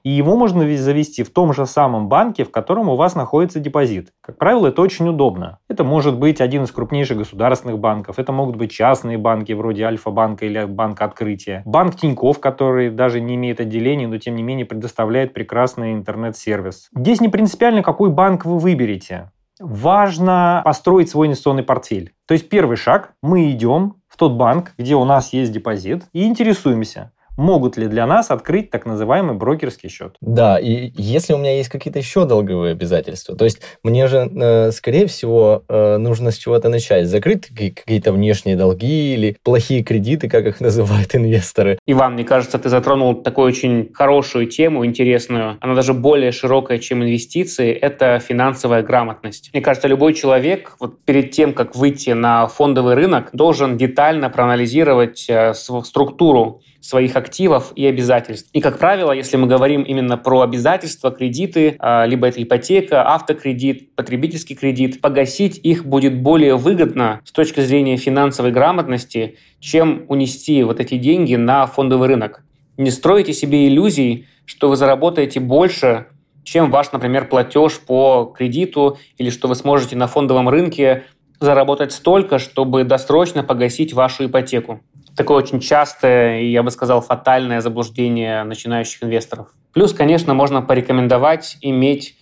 И 0.03 0.09
его 0.09 0.35
можно 0.35 0.61
завести 0.77 1.23
в 1.23 1.31
том 1.31 1.53
же 1.53 1.65
самом 1.65 2.09
банке, 2.09 2.43
в 2.43 2.51
котором 2.51 2.89
у 2.89 2.95
вас 2.95 3.15
находится 3.15 3.59
депозит. 3.59 4.09
Как 4.21 4.37
правило, 4.37 4.67
это 4.67 4.81
очень 4.81 5.07
удобно. 5.07 5.59
Это 5.69 5.83
может 5.83 6.17
быть 6.17 6.41
один 6.41 6.63
из 6.63 6.71
крупнейших 6.71 7.17
государственных 7.17 7.79
банков, 7.79 8.19
это 8.19 8.31
могут 8.31 8.55
быть 8.55 8.71
частные 8.71 9.17
банки 9.17 9.53
вроде 9.53 9.83
Альфа-банка 9.83 10.45
или 10.45 10.65
Банка 10.65 11.05
Открытия. 11.05 11.61
Банк 11.65 11.95
Тиньков, 11.95 12.39
который 12.39 12.89
даже 12.89 13.21
не 13.21 13.35
имеет 13.35 13.59
отделений, 13.59 14.07
но 14.07 14.17
тем 14.17 14.35
не 14.35 14.43
менее 14.43 14.65
предоставляет 14.65 15.33
прекрасный 15.33 15.93
интернет-сервис. 15.93 16.89
Здесь 16.93 17.21
не 17.21 17.29
принципиально, 17.29 17.83
какой 17.83 18.09
банк 18.09 18.45
вы 18.45 18.59
выберете. 18.59 19.31
Важно 19.59 20.61
построить 20.63 21.09
свой 21.09 21.27
инвестиционный 21.27 21.63
портфель. 21.63 22.13
То 22.27 22.33
есть 22.33 22.49
первый 22.49 22.77
шаг, 22.77 23.13
мы 23.21 23.51
идем 23.51 23.95
в 24.07 24.17
тот 24.17 24.33
банк, 24.33 24.73
где 24.77 24.95
у 24.95 25.03
нас 25.05 25.33
есть 25.33 25.51
депозит, 25.51 26.05
и 26.13 26.25
интересуемся, 26.25 27.11
могут 27.37 27.77
ли 27.77 27.87
для 27.87 28.05
нас 28.05 28.31
открыть 28.31 28.71
так 28.71 28.85
называемый 28.85 29.35
брокерский 29.35 29.89
счет. 29.89 30.15
Да, 30.21 30.59
и 30.59 30.91
если 30.95 31.33
у 31.33 31.37
меня 31.37 31.55
есть 31.55 31.69
какие-то 31.69 31.99
еще 31.99 32.25
долговые 32.25 32.71
обязательства, 32.71 33.35
то 33.35 33.45
есть 33.45 33.61
мне 33.83 34.07
же, 34.07 34.29
э, 34.35 34.71
скорее 34.71 35.07
всего, 35.07 35.63
э, 35.69 35.97
нужно 35.97 36.31
с 36.31 36.37
чего-то 36.37 36.69
начать. 36.69 37.07
Закрыть 37.07 37.47
какие-то 37.47 38.11
внешние 38.11 38.55
долги 38.55 39.13
или 39.13 39.37
плохие 39.43 39.83
кредиты, 39.83 40.27
как 40.27 40.45
их 40.45 40.59
называют 40.59 41.15
инвесторы. 41.15 41.77
Иван, 41.85 42.13
мне 42.13 42.23
кажется, 42.23 42.57
ты 42.57 42.69
затронул 42.69 43.15
такую 43.15 43.47
очень 43.47 43.91
хорошую 43.93 44.47
тему, 44.47 44.85
интересную. 44.85 45.57
Она 45.61 45.75
даже 45.75 45.93
более 45.93 46.31
широкая, 46.31 46.79
чем 46.79 47.03
инвестиции. 47.03 47.71
Это 47.71 48.19
финансовая 48.19 48.81
грамотность. 48.81 49.51
Мне 49.53 49.61
кажется, 49.61 49.87
любой 49.87 50.13
человек 50.13 50.75
вот 50.79 50.99
перед 51.05 51.31
тем, 51.31 51.53
как 51.53 51.75
выйти 51.75 52.11
на 52.11 52.47
фондовый 52.47 52.95
рынок, 52.95 53.29
должен 53.33 53.77
детально 53.77 54.29
проанализировать 54.29 55.25
э, 55.29 55.53
структуру 55.53 56.61
своих 56.87 57.17
активов 57.17 57.73
и 57.75 57.85
обязательств. 57.85 58.49
И, 58.53 58.61
как 58.61 58.79
правило, 58.79 59.11
если 59.11 59.35
мы 59.35 59.45
говорим 59.45 59.81
именно 59.81 60.17
про 60.17 60.39
обязательства, 60.39 61.11
кредиты, 61.11 61.75
а, 61.79 62.05
либо 62.05 62.27
это 62.27 62.41
ипотека, 62.41 63.13
автокредит, 63.13 63.93
потребительский 63.93 64.55
кредит, 64.55 65.01
погасить 65.01 65.59
их 65.61 65.85
будет 65.85 66.21
более 66.21 66.55
выгодно 66.55 67.19
с 67.25 67.33
точки 67.33 67.59
зрения 67.59 67.97
финансовой 67.97 68.51
грамотности, 68.51 69.35
чем 69.59 70.05
унести 70.07 70.63
вот 70.63 70.79
эти 70.79 70.97
деньги 70.97 71.35
на 71.35 71.67
фондовый 71.67 72.07
рынок. 72.07 72.45
Не 72.77 72.91
стройте 72.91 73.33
себе 73.33 73.67
иллюзий, 73.67 74.25
что 74.45 74.69
вы 74.69 74.77
заработаете 74.77 75.41
больше, 75.41 76.05
чем 76.45 76.71
ваш, 76.71 76.93
например, 76.93 77.27
платеж 77.27 77.81
по 77.81 78.33
кредиту, 78.33 78.97
или 79.17 79.29
что 79.29 79.49
вы 79.49 79.55
сможете 79.55 79.97
на 79.97 80.07
фондовом 80.07 80.47
рынке 80.47 81.03
заработать 81.39 81.91
столько, 81.91 82.39
чтобы 82.39 82.83
досрочно 82.83 83.43
погасить 83.43 83.93
вашу 83.93 84.25
ипотеку 84.25 84.81
такое 85.17 85.37
очень 85.37 85.59
частое 85.59 86.41
и, 86.41 86.51
я 86.51 86.63
бы 86.63 86.71
сказал, 86.71 87.01
фатальное 87.01 87.59
заблуждение 87.59 88.43
начинающих 88.43 89.03
инвесторов. 89.03 89.47
Плюс, 89.73 89.91
конечно, 89.91 90.33
можно 90.33 90.61
порекомендовать 90.61 91.57
иметь 91.61 92.15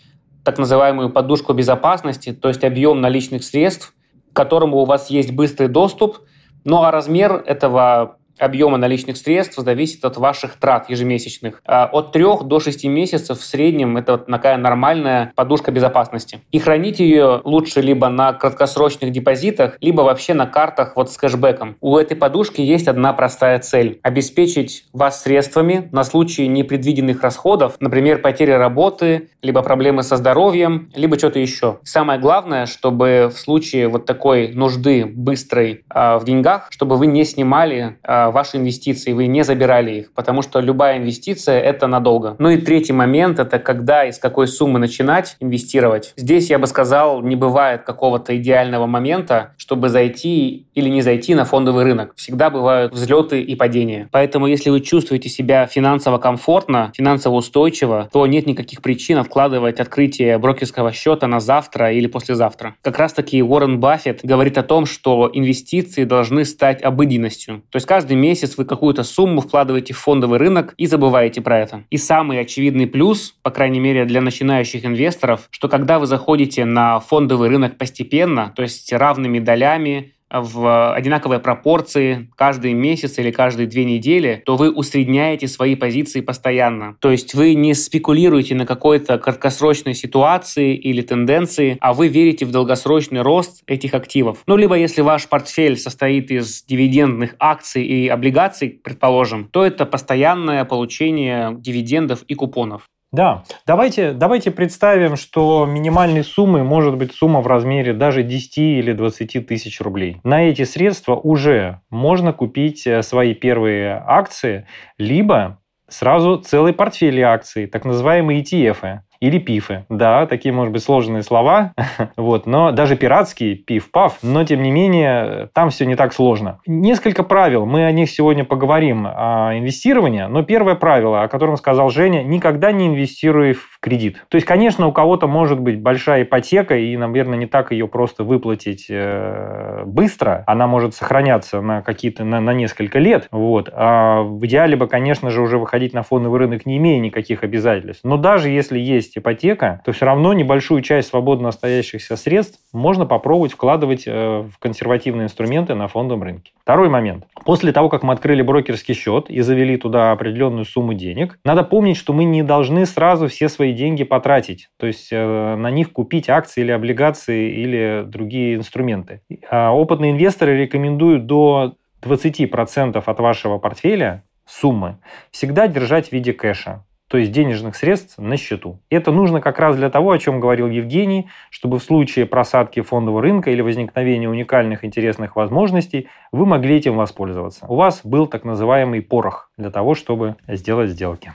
так 0.44 0.58
называемую 0.58 1.10
подушку 1.12 1.54
безопасности, 1.54 2.32
то 2.32 2.48
есть 2.48 2.64
объем 2.64 3.02
наличных 3.02 3.44
средств, 3.44 3.94
к 4.32 4.36
которому 4.36 4.78
у 4.78 4.86
вас 4.86 5.10
есть 5.10 5.32
быстрый 5.32 5.68
доступ, 5.68 6.20
ну 6.64 6.84
а 6.84 6.92
размер 6.92 7.44
этого 7.46 8.18
объема 8.40 8.78
наличных 8.78 9.18
средств 9.18 9.58
зависит 9.58 10.04
от 10.06 10.18
ваших 10.18 10.56
трат 10.58 10.90
ежемесячных. 10.90 11.62
А 11.66 11.86
от 11.92 12.12
3 12.12 12.26
до 12.44 12.60
6 12.60 12.86
месяцев 12.86 13.40
в 13.40 13.44
среднем 13.44 13.98
это 13.98 14.14
вот 14.14 14.28
такая 14.28 14.58
нормальная 14.58 15.32
подушка 15.36 15.72
безопасности. 15.72 16.42
И 16.52 16.60
хранить 16.60 17.00
ее 17.00 17.42
лучше 17.44 17.82
либо 17.82 18.10
на 18.10 18.34
краткосрочных 18.34 19.12
депозитах, 19.12 19.78
либо 19.82 20.02
вообще 20.02 20.34
на 20.34 20.46
картах 20.46 20.96
вот 20.96 21.12
с 21.12 21.18
кэшбэком. 21.18 21.78
У 21.82 21.98
этой 21.98 22.16
подушки 22.16 22.62
есть 22.62 22.88
одна 22.88 23.14
простая 23.14 23.60
цель– 23.60 24.00
обеспечить 24.04 24.86
вас 24.94 25.22
средствами 25.22 25.90
на 25.92 26.04
случай 26.04 26.48
непредвиденных 26.48 27.22
расходов, 27.22 27.76
например, 27.80 28.20
потери 28.20 28.52
работы, 28.52 29.30
либо 29.42 29.62
проблемы 29.62 30.04
со 30.04 30.18
здоровьем, 30.18 30.90
либо 30.96 31.18
что-то 31.18 31.40
еще. 31.40 31.80
Самое 31.84 32.20
главное, 32.20 32.66
чтобы 32.66 33.32
в 33.34 33.38
случае 33.38 33.88
вот 33.88 34.06
такой 34.06 34.50
нужды 34.54 35.06
быстрой 35.06 35.84
э, 35.94 36.18
в 36.18 36.24
деньгах, 36.26 36.68
чтобы 36.70 36.98
вы 36.98 37.08
не 37.08 37.24
снимали 37.24 37.98
э, 38.04 38.25
ваши 38.32 38.58
инвестиции, 38.58 39.14
вы 39.14 39.28
не 39.28 39.44
забирали 39.44 40.00
их, 40.00 40.14
потому 40.14 40.42
что 40.42 40.60
любая 40.60 40.98
инвестиция– 40.98 41.60
это 41.62 41.88
надолго. 41.88 42.36
Ну 42.40 42.50
и 42.50 42.58
третий 42.58 42.94
момент– 42.94 43.40
это 43.40 43.60
когда 43.60 44.06
и 44.06 44.12
с 44.12 44.20
какой 44.20 44.48
суммы 44.48 44.80
начинать 44.80 45.38
инвестировать. 45.40 46.14
Здесь, 46.18 46.50
я 46.50 46.60
бы 46.60 46.68
сказал, 46.68 47.22
не 47.22 47.36
бывает 47.36 47.84
какого-то 47.84 48.36
идеального 48.38 48.86
момента, 48.86 49.54
чтобы 49.58 49.90
зайти 49.90 50.68
или 50.74 50.90
не 50.90 51.02
зайти 51.02 51.36
на 51.36 51.46
фондовый 51.46 51.84
рынок. 51.84 52.14
Всегда 52.16 52.50
бывают 52.50 52.94
взлеты 52.94 53.42
и 53.42 53.56
падения. 53.56 54.10
Поэтому, 54.12 54.48
если 54.48 54.70
вы 54.70 54.82
чувствуете 54.82 55.30
себя 55.30 55.66
финансово 55.68 56.18
комфортно, 56.18 56.92
финансово 56.96 57.36
устойчиво, 57.36 58.10
то 58.12 58.26
нет 58.28 58.46
никаких 58.46 58.82
причин 58.82 59.18
откладывать 59.18 59.80
открытие 59.80 60.38
брокерского 60.38 60.92
счета 60.92 61.28
на 61.28 61.40
завтра 61.40 61.92
или 61.92 62.08
послезавтра. 62.08 62.76
Как 62.82 62.98
раз-таки 62.98 63.42
Уоррен 63.42 63.80
Баффет 63.80 64.22
говорит 64.24 64.58
о 64.58 64.64
том, 64.64 64.86
что 64.86 65.30
инвестиции 65.34 66.04
должны 66.04 66.46
стать 66.46 66.84
обыденностью. 66.84 67.64
То 67.70 67.78
есть 67.78 67.86
каждый 67.86 68.15
каждый 68.16 68.30
месяц 68.30 68.58
вы 68.58 68.66
какую-то 68.66 69.04
сумму 69.04 69.42
вкладываете 69.42 69.94
в 69.94 69.98
фондовый 69.98 70.40
рынок 70.40 70.74
и 70.78 70.88
забываете 70.88 71.42
про 71.42 71.60
это. 71.60 71.84
И 71.92 71.98
самый 71.98 72.40
очевидный 72.40 72.88
плюс, 72.88 73.36
по 73.44 73.52
крайней 73.52 73.80
мере 73.80 74.06
для 74.06 74.22
начинающих 74.22 74.86
инвесторов, 74.86 75.48
что 75.52 75.68
когда 75.68 76.00
вы 76.00 76.08
заходите 76.08 76.66
на 76.66 77.00
фондовый 77.00 77.50
рынок 77.50 77.78
постепенно, 77.78 78.54
то 78.56 78.64
есть 78.64 78.94
равными 78.94 79.40
долями, 79.40 80.15
в 80.42 80.94
одинаковой 80.94 81.40
пропорции 81.40 82.30
каждый 82.36 82.74
месяц 82.74 83.18
или 83.20 83.32
каждые 83.32 83.68
две 83.68 83.86
недели, 83.86 84.42
то 84.46 84.56
вы 84.56 84.72
усредняете 84.72 85.48
свои 85.48 85.76
позиции 85.76 86.22
постоянно. 86.22 86.98
То 87.00 87.12
есть 87.12 87.34
вы 87.34 87.54
не 87.54 87.74
спекулируете 87.74 88.56
на 88.56 88.66
какой-то 88.66 89.18
краткосрочной 89.18 89.94
ситуации 89.94 90.76
или 90.76 91.02
тенденции, 91.02 91.78
а 91.82 91.94
вы 91.94 92.08
верите 92.08 92.46
в 92.46 92.52
долгосрочный 92.52 93.22
рост 93.22 93.64
этих 93.68 93.94
активов. 93.94 94.40
Ну, 94.48 94.58
либо 94.58 94.76
если 94.76 95.02
ваш 95.02 95.28
портфель 95.28 95.78
состоит 95.78 96.32
из 96.32 96.64
дивидендных 96.64 97.36
акций 97.40 97.84
и 97.84 98.08
облигаций, 98.08 98.70
предположим, 98.70 99.50
то 99.52 99.66
это 99.66 99.86
постоянное 99.86 100.66
получение 100.66 101.56
дивидендов 101.58 102.24
и 102.24 102.36
купонов. 102.36 102.84
Да, 103.12 103.44
давайте, 103.66 104.12
давайте 104.12 104.52
представим, 104.52 105.16
что 105.16 105.66
минимальной 105.66 106.24
суммой 106.24 106.64
может 106.64 106.98
быть 106.98 107.14
сумма 107.14 107.40
в 107.42 107.48
размере 107.48 107.94
даже 107.94 108.24
10 108.24 108.58
или 108.58 108.92
20 108.92 109.48
тысяч 109.48 109.80
рублей. 109.80 110.20
На 110.24 110.50
эти 110.50 110.64
средства 110.64 111.16
уже 111.16 111.82
можно 111.90 112.34
купить 112.34 112.86
э, 112.86 113.02
свои 113.04 113.34
первые 113.34 114.04
акции, 114.06 114.68
либо 114.98 115.62
сразу 115.88 116.38
целый 116.38 116.74
портфель 116.74 117.22
акций, 117.22 117.68
так 117.68 117.86
называемые 117.86 118.42
ETF 118.42 119.00
или 119.20 119.40
пифы. 119.40 119.86
Да, 119.90 120.26
такие, 120.26 120.54
может 120.54 120.74
быть, 120.74 120.84
сложные 120.84 121.24
слова, 121.24 121.74
вот, 122.18 122.46
но 122.46 122.72
даже 122.72 122.96
пиратские, 122.96 123.56
пиф-паф, 123.56 124.20
но, 124.22 124.44
тем 124.44 124.62
не 124.64 124.72
менее, 124.72 125.50
там 125.54 125.70
все 125.70 125.86
не 125.86 125.96
так 125.96 126.14
сложно. 126.14 126.60
Несколько 126.66 127.24
правил, 127.24 127.66
мы 127.66 127.86
о 127.86 127.92
них 127.92 128.10
сегодня 128.10 128.44
поговорим, 128.44 129.06
о 129.08 129.52
инвестировании, 129.58 130.26
но 130.30 130.44
первое 130.44 130.76
правило, 130.76 131.24
о 131.24 131.28
котором 131.28 131.58
сказал 131.58 131.90
Женя, 131.90 132.24
никогда 132.24 132.72
не 132.72 132.88
инвестируй 132.88 133.54
в 133.54 133.80
кредит. 133.80 134.26
То 134.30 134.36
есть, 134.36 134.48
конечно, 134.48 134.88
у 134.88 134.92
кого-то 134.92 135.28
может 135.28 135.60
быть 135.60 135.82
большая 135.82 136.24
ипотека, 136.24 136.78
и, 136.78 136.96
наверное, 136.98 137.38
не 137.38 137.46
так 137.46 137.72
ее 137.72 137.88
просто 137.88 138.24
выплатить 138.24 138.88
э, 138.90 139.84
быстро, 139.86 140.44
она 140.48 140.68
может 140.68 140.96
сохраняться 140.96 141.62
на 141.62 141.82
какие-то, 141.82 142.24
на, 142.24 142.40
на 142.40 142.54
несколько 142.54 143.00
лет, 143.00 143.28
вот, 143.32 143.70
а 143.72 144.22
в 144.22 144.46
идеале 144.46 144.76
бы, 144.76 144.88
конечно 144.88 145.30
же, 145.30 145.42
уже 145.42 145.58
выходить 145.58 145.94
на 145.94 146.04
фондовый 146.04 146.40
рынок, 146.40 146.66
не 146.66 146.78
имея 146.78 147.00
никаких 147.00 147.44
обязательств. 147.44 148.04
Но 148.04 148.18
даже 148.18 148.50
если 148.50 148.80
есть 148.80 149.05
есть 149.06 149.18
ипотека, 149.18 149.82
то 149.86 149.92
все 149.92 150.06
равно 150.06 150.34
небольшую 150.34 150.82
часть 150.82 151.10
свободно 151.10 151.50
остающихся 151.50 152.16
средств 152.16 152.60
можно 152.74 153.06
попробовать 153.06 153.54
вкладывать 153.54 154.04
э, 154.06 154.42
в 154.42 154.58
консервативные 154.60 155.26
инструменты 155.26 155.76
на 155.76 155.88
фондовом 155.88 156.24
рынке. 156.24 156.52
Второй 156.62 156.90
момент. 156.90 157.26
После 157.46 157.72
того, 157.72 157.90
как 157.90 158.04
мы 158.04 158.14
открыли 158.14 158.42
брокерский 158.42 158.94
счет 158.94 159.30
и 159.30 159.42
завели 159.42 159.78
туда 159.78 160.12
определенную 160.12 160.66
сумму 160.66 160.94
денег, 160.94 161.40
надо 161.44 161.64
помнить, 161.64 161.98
что 161.98 162.14
мы 162.14 162.24
не 162.24 162.44
должны 162.44 162.86
сразу 162.86 163.28
все 163.28 163.50
свои 163.50 163.74
деньги 163.74 164.04
потратить, 164.04 164.70
то 164.78 164.88
есть 164.88 165.10
э, 165.12 165.56
на 165.56 165.70
них 165.72 165.92
купить 165.92 166.30
акции 166.30 166.62
или 166.62 166.72
облигации 166.72 167.52
или 167.52 168.04
другие 168.06 168.56
инструменты. 168.56 169.22
А 169.50 169.72
опытные 169.72 170.12
инвесторы 170.12 170.58
рекомендуют 170.58 171.26
до 171.26 171.76
20% 172.02 173.02
от 173.06 173.20
вашего 173.20 173.58
портфеля 173.58 174.24
суммы 174.46 175.00
всегда 175.32 175.68
держать 175.68 176.10
в 176.10 176.12
виде 176.12 176.34
кэша 176.34 176.84
то 177.16 177.20
есть 177.20 177.32
денежных 177.32 177.78
средств 177.78 178.18
на 178.18 178.36
счету. 178.36 178.82
Это 178.90 179.10
нужно 179.10 179.40
как 179.40 179.58
раз 179.58 179.78
для 179.78 179.90
того, 179.90 180.12
о 180.12 180.20
чем 180.20 180.42
говорил 180.42 180.68
Евгений, 180.68 181.30
чтобы 181.50 181.80
в 181.80 181.84
случае 181.84 182.26
просадки 182.26 182.82
фондового 182.82 183.22
рынка 183.22 183.52
или 183.52 183.62
возникновения 183.62 184.28
уникальных 184.28 184.84
интересных 184.84 185.38
возможностей 185.38 186.10
вы 186.34 186.46
могли 186.46 186.76
этим 186.76 186.98
воспользоваться. 186.98 187.66
У 187.70 187.76
вас 187.76 188.02
был 188.04 188.28
так 188.28 188.44
называемый 188.44 189.02
порох 189.02 189.50
для 189.56 189.72
того, 189.72 189.96
чтобы 189.96 190.36
сделать 190.50 190.90
сделки. 190.90 191.32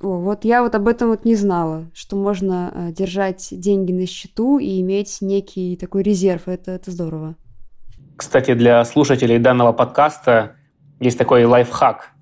О, 0.00 0.16
вот 0.16 0.46
я 0.46 0.62
вот 0.62 0.74
об 0.74 0.88
этом 0.88 1.10
вот 1.10 1.26
не 1.26 1.34
знала, 1.34 1.84
что 1.92 2.16
можно 2.16 2.72
э, 2.74 2.92
держать 2.92 3.48
деньги 3.50 3.92
на 3.92 4.06
счету 4.06 4.58
и 4.58 4.80
иметь 4.80 5.18
некий 5.20 5.76
такой 5.76 6.04
резерв. 6.04 6.48
Это, 6.48 6.70
это 6.70 6.90
здорово. 6.90 7.34
Кстати, 8.16 8.54
для 8.54 8.82
слушателей 8.86 9.38
данного 9.38 9.72
подкаста 9.74 10.56
есть 11.00 11.18
такой 11.18 11.44
лайфхак– 11.44 12.12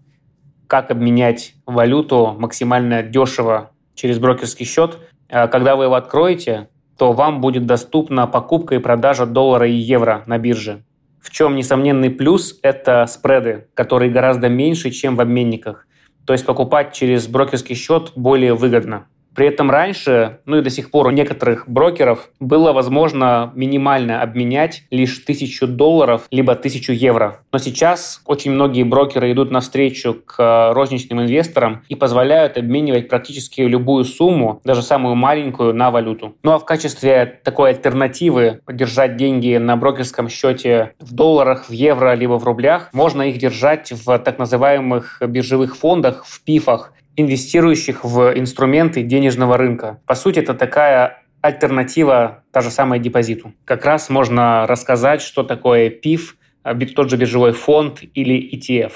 как 0.67 0.91
обменять 0.91 1.55
валюту 1.67 2.35
максимально 2.39 3.03
дешево 3.03 3.71
через 3.95 4.19
брокерский 4.19 4.67
счет. 4.67 4.99
А 5.29 5.49
когда 5.49 5.77
вы 5.77 5.85
его 5.85 5.95
откроете, 5.95 6.69
то 6.99 7.13
вам 7.13 7.41
будет 7.41 7.67
доступна 7.67 8.27
покупка 8.27 8.75
и 8.75 8.79
продажа 8.79 9.27
доллара 9.27 9.69
и 9.69 9.75
евро 9.75 10.23
на 10.27 10.39
бирже. 10.39 10.83
В 11.21 11.31
чем 11.31 11.57
несомненный 11.57 12.11
плюс– 12.11 12.59
это 12.63 13.05
спреды, 13.07 13.67
которые 13.75 14.11
гораздо 14.11 14.49
меньше, 14.49 14.91
чем 14.91 15.17
в 15.17 15.21
обменниках. 15.21 15.87
То 16.25 16.33
есть 16.33 16.47
покупать 16.47 16.93
через 16.93 17.27
брокерский 17.27 17.75
счет 17.75 18.13
более 18.15 18.55
выгодно. 18.55 19.07
При 19.37 19.47
этом 19.47 19.71
раньше, 19.71 20.39
ну 20.47 20.57
и 20.57 20.63
до 20.63 20.71
сих 20.71 20.91
пор 20.91 21.09
у 21.09 21.11
некоторых 21.11 21.69
брокеров 21.69 22.31
было 22.41 22.73
возможно 22.73 23.53
минимально 23.55 24.23
обменять 24.23 24.85
лишь 24.91 25.19
тысячу 25.19 25.67
долларов 25.67 26.27
либо 26.31 26.55
тысячу 26.55 26.93
евро. 26.93 27.41
Но 27.53 27.59
сейчас 27.59 28.23
очень 28.25 28.53
многие 28.53 28.83
брокеры 28.83 29.31
идут 29.31 29.51
навстречу 29.51 30.17
к 30.25 30.73
розничным 30.73 31.21
инвесторам 31.21 31.83
и 31.89 31.95
позволяют 31.95 32.57
обменивать 32.57 33.09
практически 33.09 33.61
любую 33.61 34.05
сумму, 34.05 34.63
даже 34.65 34.81
самую 34.81 35.17
маленькую, 35.17 35.75
на 35.75 35.91
валюту. 35.91 36.35
Ну 36.43 36.53
а 36.53 36.59
в 36.59 36.65
качестве 36.65 37.41
такой 37.45 37.71
альтернативы 37.71 38.61
держать 38.67 39.17
деньги 39.17 39.59
на 39.59 39.77
брокерском 39.77 40.31
счете 40.31 40.95
в 40.99 41.13
долларах, 41.13 41.69
в 41.69 41.73
евро, 41.73 42.15
либо 42.15 42.39
в 42.39 42.45
рублях, 42.45 42.89
можно 42.95 43.21
их 43.23 43.37
держать 43.37 43.93
в 43.93 44.19
так 44.19 44.39
называемых 44.39 45.21
биржевых 45.21 45.77
фондах, 45.77 46.25
в 46.25 46.43
пифах, 46.43 46.93
инвестирующих 47.17 48.05
в 48.05 48.39
инструменты 48.39 49.03
денежного 49.03 49.57
рынка. 49.57 50.01
По 50.07 50.15
сути, 50.15 50.39
это 50.39 50.55
такая 50.55 51.23
альтернатива, 51.41 52.45
та 52.53 52.61
же 52.61 52.71
самая 52.71 52.99
депозиту. 53.01 53.55
Как 53.65 53.85
раз 53.85 54.11
можно 54.11 54.67
рассказать, 54.67 55.23
что 55.23 55.43
такое 55.43 55.91
ПИФ, 55.91 56.37
а, 56.63 56.75
тот 56.75 57.11
же 57.11 57.17
биржевой 57.17 57.53
фонд 57.53 58.03
или 58.15 58.37
ETF. 58.55 58.93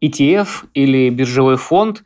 ETF 0.00 0.48
или 0.74 1.08
биржевой 1.08 1.56
фонд, 1.56 2.04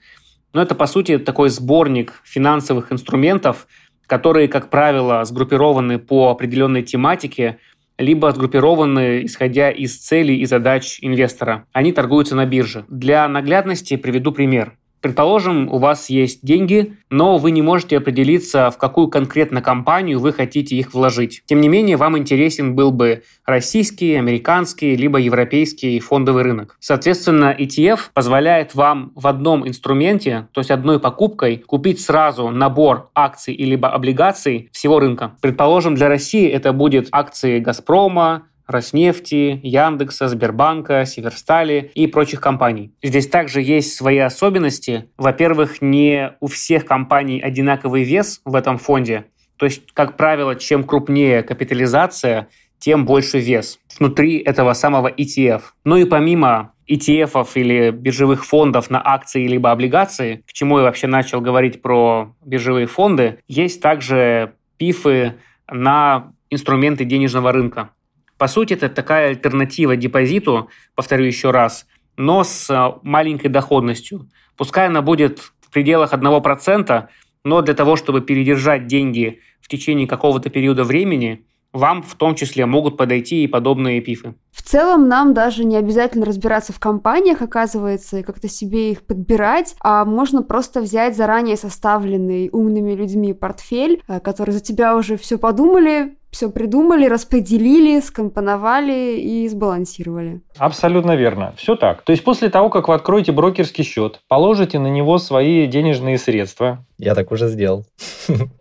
ну, 0.52 0.60
это, 0.60 0.74
по 0.74 0.86
сути, 0.86 1.18
такой 1.18 1.50
сборник 1.50 2.22
финансовых 2.24 2.92
инструментов, 2.92 3.66
которые, 4.06 4.48
как 4.48 4.70
правило, 4.70 5.24
сгруппированы 5.24 5.98
по 5.98 6.30
определенной 6.30 6.82
тематике, 6.82 7.58
либо 7.98 8.30
сгруппированы, 8.30 9.24
исходя 9.24 9.70
из 9.70 9.98
целей 9.98 10.38
и 10.38 10.46
задач 10.46 10.98
инвестора. 11.02 11.66
Они 11.72 11.92
торгуются 11.92 12.36
на 12.36 12.46
бирже. 12.46 12.84
Для 12.88 13.28
наглядности 13.28 13.96
приведу 13.96 14.32
пример. 14.32 14.78
Предположим, 15.00 15.68
у 15.68 15.78
вас 15.78 16.10
есть 16.10 16.44
деньги, 16.44 16.96
но 17.08 17.38
вы 17.38 17.52
не 17.52 17.62
можете 17.62 17.98
определиться, 17.98 18.70
в 18.70 18.78
какую 18.78 19.08
конкретно 19.08 19.62
компанию 19.62 20.18
вы 20.18 20.32
хотите 20.32 20.74
их 20.74 20.92
вложить. 20.92 21.42
Тем 21.46 21.60
не 21.60 21.68
менее, 21.68 21.96
вам 21.96 22.18
интересен 22.18 22.74
был 22.74 22.90
бы 22.90 23.22
российский, 23.46 24.14
американский, 24.14 24.96
либо 24.96 25.18
европейский 25.18 26.00
фондовый 26.00 26.42
рынок. 26.42 26.76
Соответственно, 26.80 27.54
ETF 27.56 28.10
позволяет 28.12 28.74
вам 28.74 29.12
в 29.14 29.26
одном 29.26 29.66
инструменте, 29.68 30.48
то 30.52 30.60
есть 30.60 30.70
одной 30.70 30.98
покупкой, 30.98 31.58
купить 31.58 32.00
сразу 32.00 32.50
набор 32.50 33.10
акций 33.14 33.54
либо 33.68 33.88
облигаций 33.88 34.68
всего 34.72 34.98
рынка. 34.98 35.32
Предположим, 35.40 35.94
для 35.94 36.08
России 36.08 36.48
это 36.48 36.72
будет 36.72 37.08
акции 37.12 37.60
«Газпрома», 37.60 38.44
Роснефти, 38.68 39.58
Яндекса, 39.62 40.28
Сбербанка, 40.28 41.04
Северстали 41.06 41.90
и 41.94 42.06
прочих 42.06 42.40
компаний. 42.40 42.92
Здесь 43.02 43.26
также 43.26 43.62
есть 43.62 43.94
свои 43.94 44.18
особенности. 44.18 45.08
Во-первых, 45.16 45.80
не 45.80 46.34
у 46.40 46.46
всех 46.46 46.84
компаний 46.84 47.40
одинаковый 47.40 48.04
вес 48.04 48.42
в 48.44 48.54
этом 48.54 48.78
фонде. 48.78 49.24
То 49.56 49.64
есть, 49.64 49.90
как 49.94 50.16
правило, 50.16 50.54
чем 50.54 50.84
крупнее 50.84 51.42
капитализация, 51.42 52.48
тем 52.78 53.06
больше 53.06 53.40
вес 53.40 53.80
внутри 53.98 54.38
этого 54.38 54.72
самого 54.74 55.08
ETF. 55.08 55.62
Ну 55.84 55.96
и 55.96 56.04
помимо 56.04 56.72
ETF 56.88 57.50
или 57.54 57.90
биржевых 57.90 58.44
фондов 58.44 58.90
на 58.90 59.02
акции 59.04 59.48
либо 59.48 59.70
облигации, 59.70 60.44
к 60.46 60.52
чему 60.52 60.78
я 60.78 60.84
вообще 60.84 61.06
начал 61.06 61.40
говорить 61.40 61.82
про 61.82 62.34
биржевые 62.44 62.86
фонды, 62.86 63.40
есть 63.48 63.82
также 63.82 64.54
пифы 64.76 65.34
на 65.70 66.32
инструменты 66.50 67.04
денежного 67.04 67.52
рынка. 67.52 67.90
По 68.38 68.46
сути, 68.46 68.74
это 68.74 68.88
такая 68.88 69.30
альтернатива 69.30 69.96
депозиту, 69.96 70.70
повторю 70.94 71.24
еще 71.24 71.50
раз, 71.50 71.86
но 72.16 72.44
с 72.44 72.70
э, 72.70 72.98
маленькой 73.02 73.48
доходностью. 73.48 74.28
Пускай 74.56 74.86
она 74.86 75.02
будет 75.02 75.40
в 75.60 75.70
пределах 75.70 76.14
1%, 76.14 77.08
но 77.44 77.62
для 77.62 77.74
того, 77.74 77.96
чтобы 77.96 78.20
передержать 78.20 78.86
деньги 78.86 79.40
в 79.60 79.68
течение 79.68 80.06
какого-то 80.06 80.50
периода 80.50 80.84
времени, 80.84 81.44
вам 81.72 82.02
в 82.02 82.14
том 82.14 82.34
числе 82.34 82.66
могут 82.66 82.96
подойти 82.96 83.44
и 83.44 83.46
подобные 83.46 84.00
пифы. 84.00 84.34
В 84.50 84.62
целом 84.62 85.08
нам 85.08 85.34
даже 85.34 85.64
не 85.64 85.76
обязательно 85.76 86.24
разбираться 86.24 86.72
в 86.72 86.80
компаниях, 86.80 87.42
оказывается, 87.42 88.18
и 88.18 88.22
как-то 88.22 88.48
себе 88.48 88.92
их 88.92 89.06
подбирать, 89.06 89.76
а 89.80 90.04
можно 90.04 90.42
просто 90.42 90.80
взять 90.80 91.16
заранее 91.16 91.56
составленный 91.56 92.48
умными 92.52 92.92
людьми 92.92 93.32
портфель, 93.32 94.02
э, 94.08 94.20
который 94.20 94.52
за 94.52 94.60
тебя 94.60 94.96
уже 94.96 95.16
все 95.16 95.38
подумали, 95.38 96.17
все 96.30 96.50
придумали, 96.50 97.06
распределили, 97.06 98.00
скомпоновали 98.00 99.18
и 99.20 99.48
сбалансировали. 99.48 100.42
Абсолютно 100.58 101.16
верно. 101.16 101.52
Все 101.56 101.76
так. 101.76 102.02
То 102.02 102.12
есть 102.12 102.24
после 102.24 102.48
того, 102.50 102.68
как 102.68 102.88
вы 102.88 102.94
откроете 102.94 103.32
брокерский 103.32 103.84
счет, 103.84 104.20
положите 104.28 104.78
на 104.78 104.88
него 104.88 105.18
свои 105.18 105.66
денежные 105.66 106.18
средства. 106.18 106.84
Я 106.98 107.14
так 107.14 107.30
уже 107.30 107.46
сделал. 107.48 107.84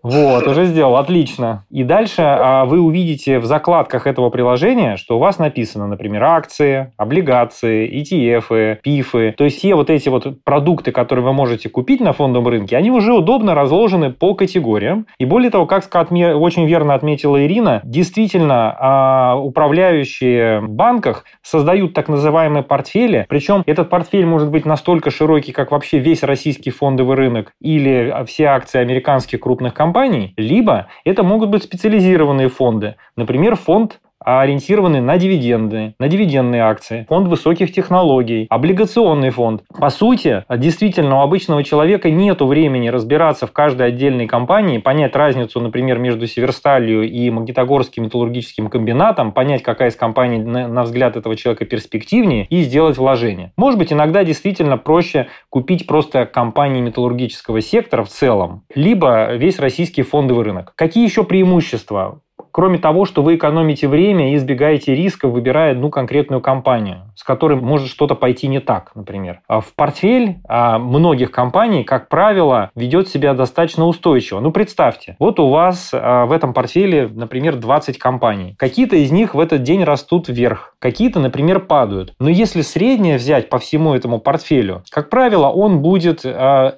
Вот, 0.04 0.48
уже 0.48 0.66
сделал. 0.66 0.96
Отлично. 0.96 1.66
И 1.70 1.84
дальше 1.84 2.22
а, 2.22 2.66
вы 2.66 2.80
увидите 2.80 3.40
в 3.40 3.46
закладках 3.46 4.08
этого 4.08 4.30
приложения, 4.30 4.96
что 4.96 5.18
у 5.18 5.20
вас 5.20 5.40
написано, 5.40 5.88
например, 5.88 6.24
акции, 6.24 6.94
облигации, 6.98 7.90
ETF, 8.02 8.78
пифы. 8.82 9.34
То 9.38 9.44
есть 9.44 9.58
все 9.58 9.76
вот 9.76 9.90
эти 9.90 10.08
вот 10.08 10.44
продукты, 10.44 10.92
которые 10.92 11.26
вы 11.26 11.34
можете 11.34 11.68
купить 11.68 12.00
на 12.00 12.14
фондовом 12.14 12.48
рынке, 12.48 12.78
они 12.78 12.92
уже 12.92 13.12
удобно 13.12 13.56
разложены 13.56 14.12
по 14.12 14.36
категориям. 14.36 15.08
И 15.18 15.26
более 15.26 15.50
того, 15.50 15.66
как 15.66 15.84
очень 15.92 16.66
верно 16.66 16.94
отметила 16.94 17.44
Ирина, 17.44 17.82
действительно 17.84 18.76
а, 18.80 19.36
управляющие 19.36 20.62
в 20.62 20.70
банках 20.70 21.26
создают 21.42 21.87
так 21.94 22.10
называемые 22.10 22.64
портфели, 22.64 23.26
причем 23.30 23.64
этот 23.66 23.90
портфель 23.90 24.26
может 24.26 24.50
быть 24.50 24.66
настолько 24.66 25.12
широкий, 25.12 25.52
как 25.52 25.72
вообще 25.72 26.00
весь 26.00 26.24
российский 26.24 26.72
фондовый 26.72 27.16
рынок 27.16 27.54
или 27.62 28.14
все 28.26 28.46
акции 28.46 28.80
американских 28.80 29.40
крупных 29.40 29.74
компаний, 29.74 30.34
либо 30.38 30.88
это 31.06 31.24
могут 31.24 31.50
быть 31.50 31.64
специализированные 31.64 32.50
фонды, 32.50 32.96
например, 33.16 33.56
фонд 33.56 34.00
а 34.20 34.42
ориентированы 34.42 35.02
на 35.02 35.18
дивиденды, 35.18 35.96
на 36.00 36.08
дивидендные 36.08 36.64
акции, 36.64 37.06
фонд 37.08 37.28
высоких 37.28 37.72
технологий, 37.72 38.48
облигационный 38.50 39.30
фонд. 39.30 39.64
По 39.78 39.90
сути, 39.90 40.44
действительно, 40.50 41.20
у 41.20 41.22
обычного 41.22 41.64
человека 41.64 42.10
нет 42.10 42.42
времени 42.42 42.90
разбираться 42.90 43.48
в 43.48 43.52
каждой 43.52 43.88
отдельной 43.88 44.28
компании, 44.28 44.80
понять 44.80 45.16
разницу, 45.16 45.60
например, 45.60 46.00
между 46.00 46.28
Северсталью 46.28 47.10
и 47.10 47.30
Магнитогорским 47.30 48.04
металлургическим 48.04 48.70
комбинатом, 48.70 49.32
понять, 49.32 49.64
какая 49.64 49.90
из 49.90 49.96
компаний, 49.96 50.38
на 50.40 50.84
взгляд 50.84 51.16
этого 51.16 51.36
человека, 51.36 51.66
перспективнее, 51.66 52.46
и 52.46 52.62
сделать 52.62 52.98
вложение. 52.98 53.54
Может 53.58 53.80
быть, 53.80 53.94
иногда 53.94 54.24
действительно 54.24 54.78
проще 54.78 55.28
купить 55.50 55.88
просто 55.88 56.26
компании 56.26 56.82
металлургического 56.82 57.62
сектора 57.62 58.04
в 58.04 58.10
целом, 58.10 58.64
либо 58.74 59.34
весь 59.36 59.60
российский 59.60 60.04
фондовый 60.04 60.44
рынок. 60.44 60.74
Какие 60.76 61.06
еще 61.06 61.24
преимущества? 61.24 62.22
Кроме 62.52 62.78
того, 62.78 63.06
что 63.06 63.22
вы 63.22 63.36
экономите 63.36 63.88
время 63.88 64.32
и 64.32 64.36
избегаете 64.36 64.96
риска, 64.96 65.28
выбирая 65.28 65.72
одну 65.72 65.90
конкретную 65.90 66.42
компанию, 66.42 67.12
с 67.16 67.24
которой 67.24 67.60
может 67.60 67.88
что-то 67.88 68.16
пойти 68.16 68.48
не 68.48 68.60
так, 68.60 68.92
например. 68.96 69.42
А 69.48 69.62
в 69.62 69.74
портфель 69.74 70.38
а, 70.48 70.80
многих 70.80 71.32
компаний, 71.32 71.84
как 71.84 72.10
правило, 72.10 72.72
ведет 72.76 73.08
себя 73.08 73.34
достаточно 73.34 73.86
устойчиво. 73.86 74.40
Ну, 74.40 74.52
представьте, 74.52 75.16
вот 75.20 75.40
у 75.40 75.50
вас 75.50 75.92
а, 75.94 76.26
в 76.26 76.32
этом 76.32 76.54
портфеле, 76.54 77.08
например, 77.08 77.56
20 77.56 77.98
компаний. 77.98 78.56
Какие-то 78.58 78.96
из 78.96 79.12
них 79.12 79.36
в 79.36 79.40
этот 79.40 79.64
день 79.64 79.84
растут 79.84 80.30
вверх, 80.30 80.76
какие-то, 80.80 81.20
например, 81.20 81.60
падают. 81.60 82.14
Но 82.20 82.30
если 82.30 82.62
среднее 82.62 83.18
взять 83.18 83.50
по 83.50 83.60
всему 83.60 83.94
этому 83.94 84.20
портфелю, 84.20 84.84
как 84.90 85.10
правило, 85.10 85.48
он 85.48 85.82
будет 85.82 86.26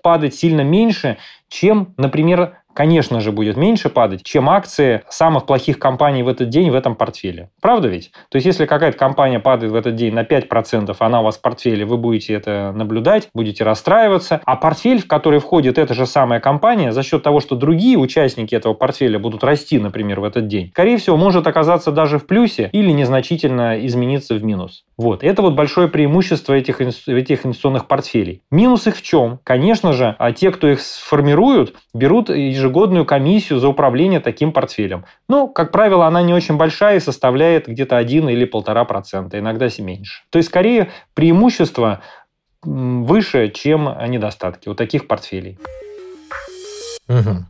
падать 0.04 0.36
сильно 0.36 0.62
меньше, 0.62 1.18
чем, 1.50 1.94
например, 1.98 2.54
конечно 2.80 3.20
же, 3.20 3.34
будет 3.34 3.58
меньше 3.58 3.90
падать, 3.90 4.24
чем 4.24 4.50
акции 4.50 5.02
самых 5.10 5.46
плохих 5.46 5.80
компаний 5.80 6.24
в 6.24 6.30
этот 6.30 6.48
день 6.48 6.72
в 6.72 6.76
этом 6.76 6.96
портфеле. 6.96 7.50
Правда 7.60 7.90
ведь? 7.90 8.12
То 8.30 8.38
есть, 8.38 8.46
если 8.46 8.66
какая-то 8.66 8.98
компания 8.98 9.42
падает 9.42 9.74
в 9.74 9.76
этот 9.76 9.96
день 9.96 10.14
на 10.14 10.24
5%, 10.24 10.96
она 11.00 11.20
у 11.20 11.26
вас 11.26 11.38
в 11.38 11.42
портфеле, 11.42 11.84
вы 11.84 11.98
будете 11.98 12.34
это 12.34 12.72
наблюдать, 12.74 13.28
будете 13.34 13.66
расстраиваться, 13.66 14.40
а 14.46 14.56
портфель, 14.56 15.02
в 15.02 15.08
который 15.08 15.40
входит 15.40 15.78
эта 15.78 15.94
же 15.94 16.06
самая 16.06 16.40
компания, 16.40 16.94
за 16.94 17.04
счет 17.04 17.22
того, 17.22 17.42
что 17.42 17.58
другие 17.58 17.98
участники 17.98 18.56
этого 18.56 18.74
портфеля 18.74 19.20
будут 19.20 19.44
расти, 19.44 19.78
например, 19.78 20.22
в 20.22 20.24
этот 20.24 20.48
день, 20.48 20.70
скорее 20.70 20.96
всего, 20.96 21.18
может 21.18 21.48
оказаться 21.48 21.92
даже 21.92 22.18
в 22.18 22.28
плюсе 22.28 22.70
или 22.72 22.92
незначительно 22.92 23.86
измениться 23.86 24.36
в 24.36 24.44
минус. 24.46 24.86
Вот. 24.98 25.22
Это 25.22 25.42
вот 25.42 25.54
большое 25.54 25.90
преимущество 25.90 26.54
этих, 26.54 26.80
этих 26.80 27.46
инвестиционных 27.46 27.88
портфелей. 27.88 28.42
Минус 28.52 28.88
их 28.88 28.96
в 28.96 29.02
чем? 29.02 29.40
Конечно 29.44 29.92
же, 29.92 30.16
а 30.18 30.32
те, 30.32 30.52
кто 30.52 30.70
их 30.70 30.80
сформируют, 30.80 31.76
берут 31.94 32.30
ежегодную 32.70 33.06
комиссию 33.06 33.60
за 33.60 33.68
управление 33.68 34.20
таким 34.20 34.52
портфелем. 34.54 35.06
Ну, 35.28 35.48
как 35.48 35.72
правило, 35.72 36.06
она 36.06 36.22
не 36.22 36.34
очень 36.34 36.58
большая 36.58 36.98
и 36.98 37.00
составляет 37.00 37.68
где-то 37.68 37.98
1 37.98 38.30
или 38.30 38.48
1,5%, 38.48 39.38
иногда 39.38 39.68
меньше. 39.80 40.24
То 40.30 40.38
есть, 40.38 40.50
скорее, 40.50 40.92
преимущество 41.14 42.02
выше, 42.62 43.50
чем 43.50 43.90
недостатки 44.08 44.70
у 44.70 44.76
таких 44.76 45.08
портфелей. 45.08 45.58
Угу. 47.08 47.46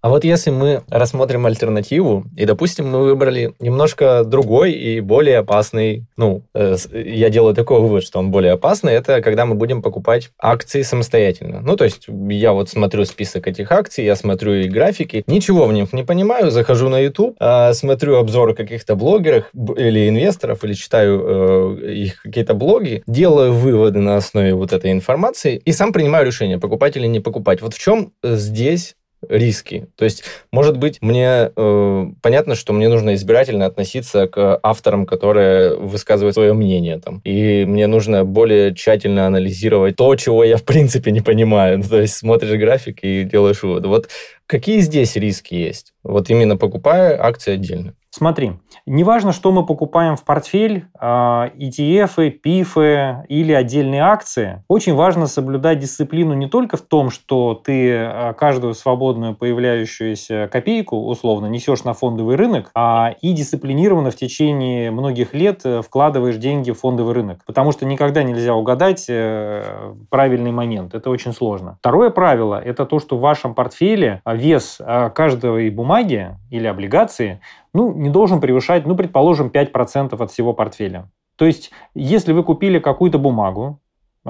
А 0.00 0.10
вот 0.10 0.22
если 0.22 0.50
мы 0.50 0.82
рассмотрим 0.88 1.46
альтернативу, 1.46 2.24
и, 2.36 2.44
допустим, 2.44 2.88
мы 2.88 3.02
выбрали 3.02 3.54
немножко 3.58 4.22
другой 4.24 4.72
и 4.72 5.00
более 5.00 5.38
опасный, 5.38 6.06
ну, 6.16 6.44
э, 6.54 6.76
я 6.92 7.30
делаю 7.30 7.54
такой 7.54 7.80
вывод, 7.80 8.04
что 8.04 8.20
он 8.20 8.30
более 8.30 8.52
опасный, 8.52 8.92
это 8.92 9.20
когда 9.22 9.44
мы 9.44 9.56
будем 9.56 9.82
покупать 9.82 10.30
акции 10.38 10.82
самостоятельно. 10.82 11.60
Ну, 11.62 11.76
то 11.76 11.84
есть 11.84 12.06
я 12.28 12.52
вот 12.52 12.68
смотрю 12.68 13.04
список 13.06 13.48
этих 13.48 13.72
акций, 13.72 14.04
я 14.04 14.14
смотрю 14.14 14.52
их 14.52 14.70
графики, 14.70 15.24
ничего 15.26 15.66
в 15.66 15.72
них 15.72 15.92
не 15.92 16.04
понимаю, 16.04 16.52
захожу 16.52 16.88
на 16.88 17.00
YouTube, 17.00 17.36
э, 17.40 17.72
смотрю 17.72 18.16
обзоры 18.16 18.54
каких-то 18.54 18.94
блогеров 18.94 19.50
или 19.76 20.08
инвесторов, 20.08 20.62
или 20.62 20.74
читаю 20.74 21.78
э, 21.80 21.92
их 21.92 22.22
какие-то 22.22 22.54
блоги, 22.54 23.02
делаю 23.08 23.52
выводы 23.52 23.98
на 23.98 24.16
основе 24.16 24.54
вот 24.54 24.72
этой 24.72 24.92
информации 24.92 25.60
и 25.64 25.72
сам 25.72 25.92
принимаю 25.92 26.24
решение, 26.24 26.58
покупать 26.58 26.96
или 26.96 27.06
не 27.06 27.18
покупать. 27.18 27.62
Вот 27.62 27.74
в 27.74 27.78
чем 27.80 28.12
здесь 28.22 28.94
риски. 29.28 29.86
То 29.96 30.04
есть, 30.04 30.24
может 30.52 30.76
быть, 30.76 30.98
мне 31.00 31.50
э, 31.54 32.06
понятно, 32.22 32.54
что 32.54 32.72
мне 32.72 32.88
нужно 32.88 33.14
избирательно 33.14 33.66
относиться 33.66 34.26
к 34.26 34.58
авторам, 34.62 35.06
которые 35.06 35.76
высказывают 35.76 36.34
свое 36.34 36.52
мнение 36.52 36.98
там. 36.98 37.20
И 37.24 37.64
мне 37.64 37.86
нужно 37.86 38.24
более 38.24 38.74
тщательно 38.74 39.26
анализировать 39.26 39.96
то, 39.96 40.14
чего 40.16 40.44
я 40.44 40.56
в 40.56 40.64
принципе 40.64 41.10
не 41.10 41.20
понимаю. 41.20 41.82
то 41.82 42.00
есть 42.00 42.14
смотришь 42.14 42.58
график 42.58 43.00
и 43.02 43.24
делаешь 43.24 43.62
выводы. 43.62 43.88
Вот 43.88 44.08
какие 44.48 44.80
здесь 44.80 45.14
риски 45.14 45.54
есть? 45.54 45.94
Вот 46.02 46.30
именно 46.30 46.56
покупая 46.56 47.22
акции 47.22 47.52
отдельно. 47.52 47.94
Смотри, 48.10 48.54
неважно, 48.86 49.32
что 49.32 49.52
мы 49.52 49.66
покупаем 49.66 50.16
в 50.16 50.24
портфель, 50.24 50.86
ETF, 50.98 52.40
PIF 52.42 53.26
или 53.28 53.52
отдельные 53.52 54.00
акции, 54.02 54.64
очень 54.66 54.94
важно 54.94 55.26
соблюдать 55.26 55.78
дисциплину 55.78 56.32
не 56.32 56.48
только 56.48 56.78
в 56.78 56.80
том, 56.80 57.10
что 57.10 57.54
ты 57.54 57.94
а, 57.94 58.32
каждую 58.32 58.72
свободную 58.74 59.36
появляющуюся 59.36 60.48
копейку, 60.50 60.96
условно, 61.06 61.46
несешь 61.46 61.84
на 61.84 61.92
фондовый 61.92 62.36
рынок, 62.36 62.70
а 62.74 63.14
и 63.20 63.32
дисциплинированно 63.32 64.10
в 64.10 64.16
течение 64.16 64.90
многих 64.90 65.34
лет 65.34 65.60
э, 65.64 65.82
вкладываешь 65.82 66.36
деньги 66.36 66.70
в 66.70 66.80
фондовый 66.80 67.14
рынок. 67.14 67.42
Потому 67.46 67.72
что 67.72 67.84
никогда 67.84 68.22
нельзя 68.22 68.54
угадать 68.54 69.06
э, 69.08 69.92
правильный 70.08 70.50
момент. 70.50 70.94
Это 70.94 71.10
очень 71.10 71.32
сложно. 71.32 71.76
Второе 71.80 72.10
правило– 72.10 72.60
это 72.64 72.86
то, 72.86 72.98
что 72.98 73.18
в 73.18 73.20
вашем 73.20 73.54
портфеле 73.54 74.22
вес 74.38 74.78
а, 74.80 75.10
каждой 75.10 75.70
бумаги 75.70 76.36
или 76.50 76.66
облигации 76.66 77.40
ну, 77.74 77.92
не 77.92 78.08
должен 78.08 78.40
превышать, 78.40 78.86
ну, 78.86 78.96
предположим, 78.96 79.48
5% 79.48 80.22
от 80.22 80.30
всего 80.30 80.54
портфеля. 80.54 81.10
То 81.36 81.44
есть, 81.44 81.70
если 81.94 82.32
вы 82.32 82.42
купили 82.42 82.78
какую-то 82.78 83.18
бумагу, 83.18 83.80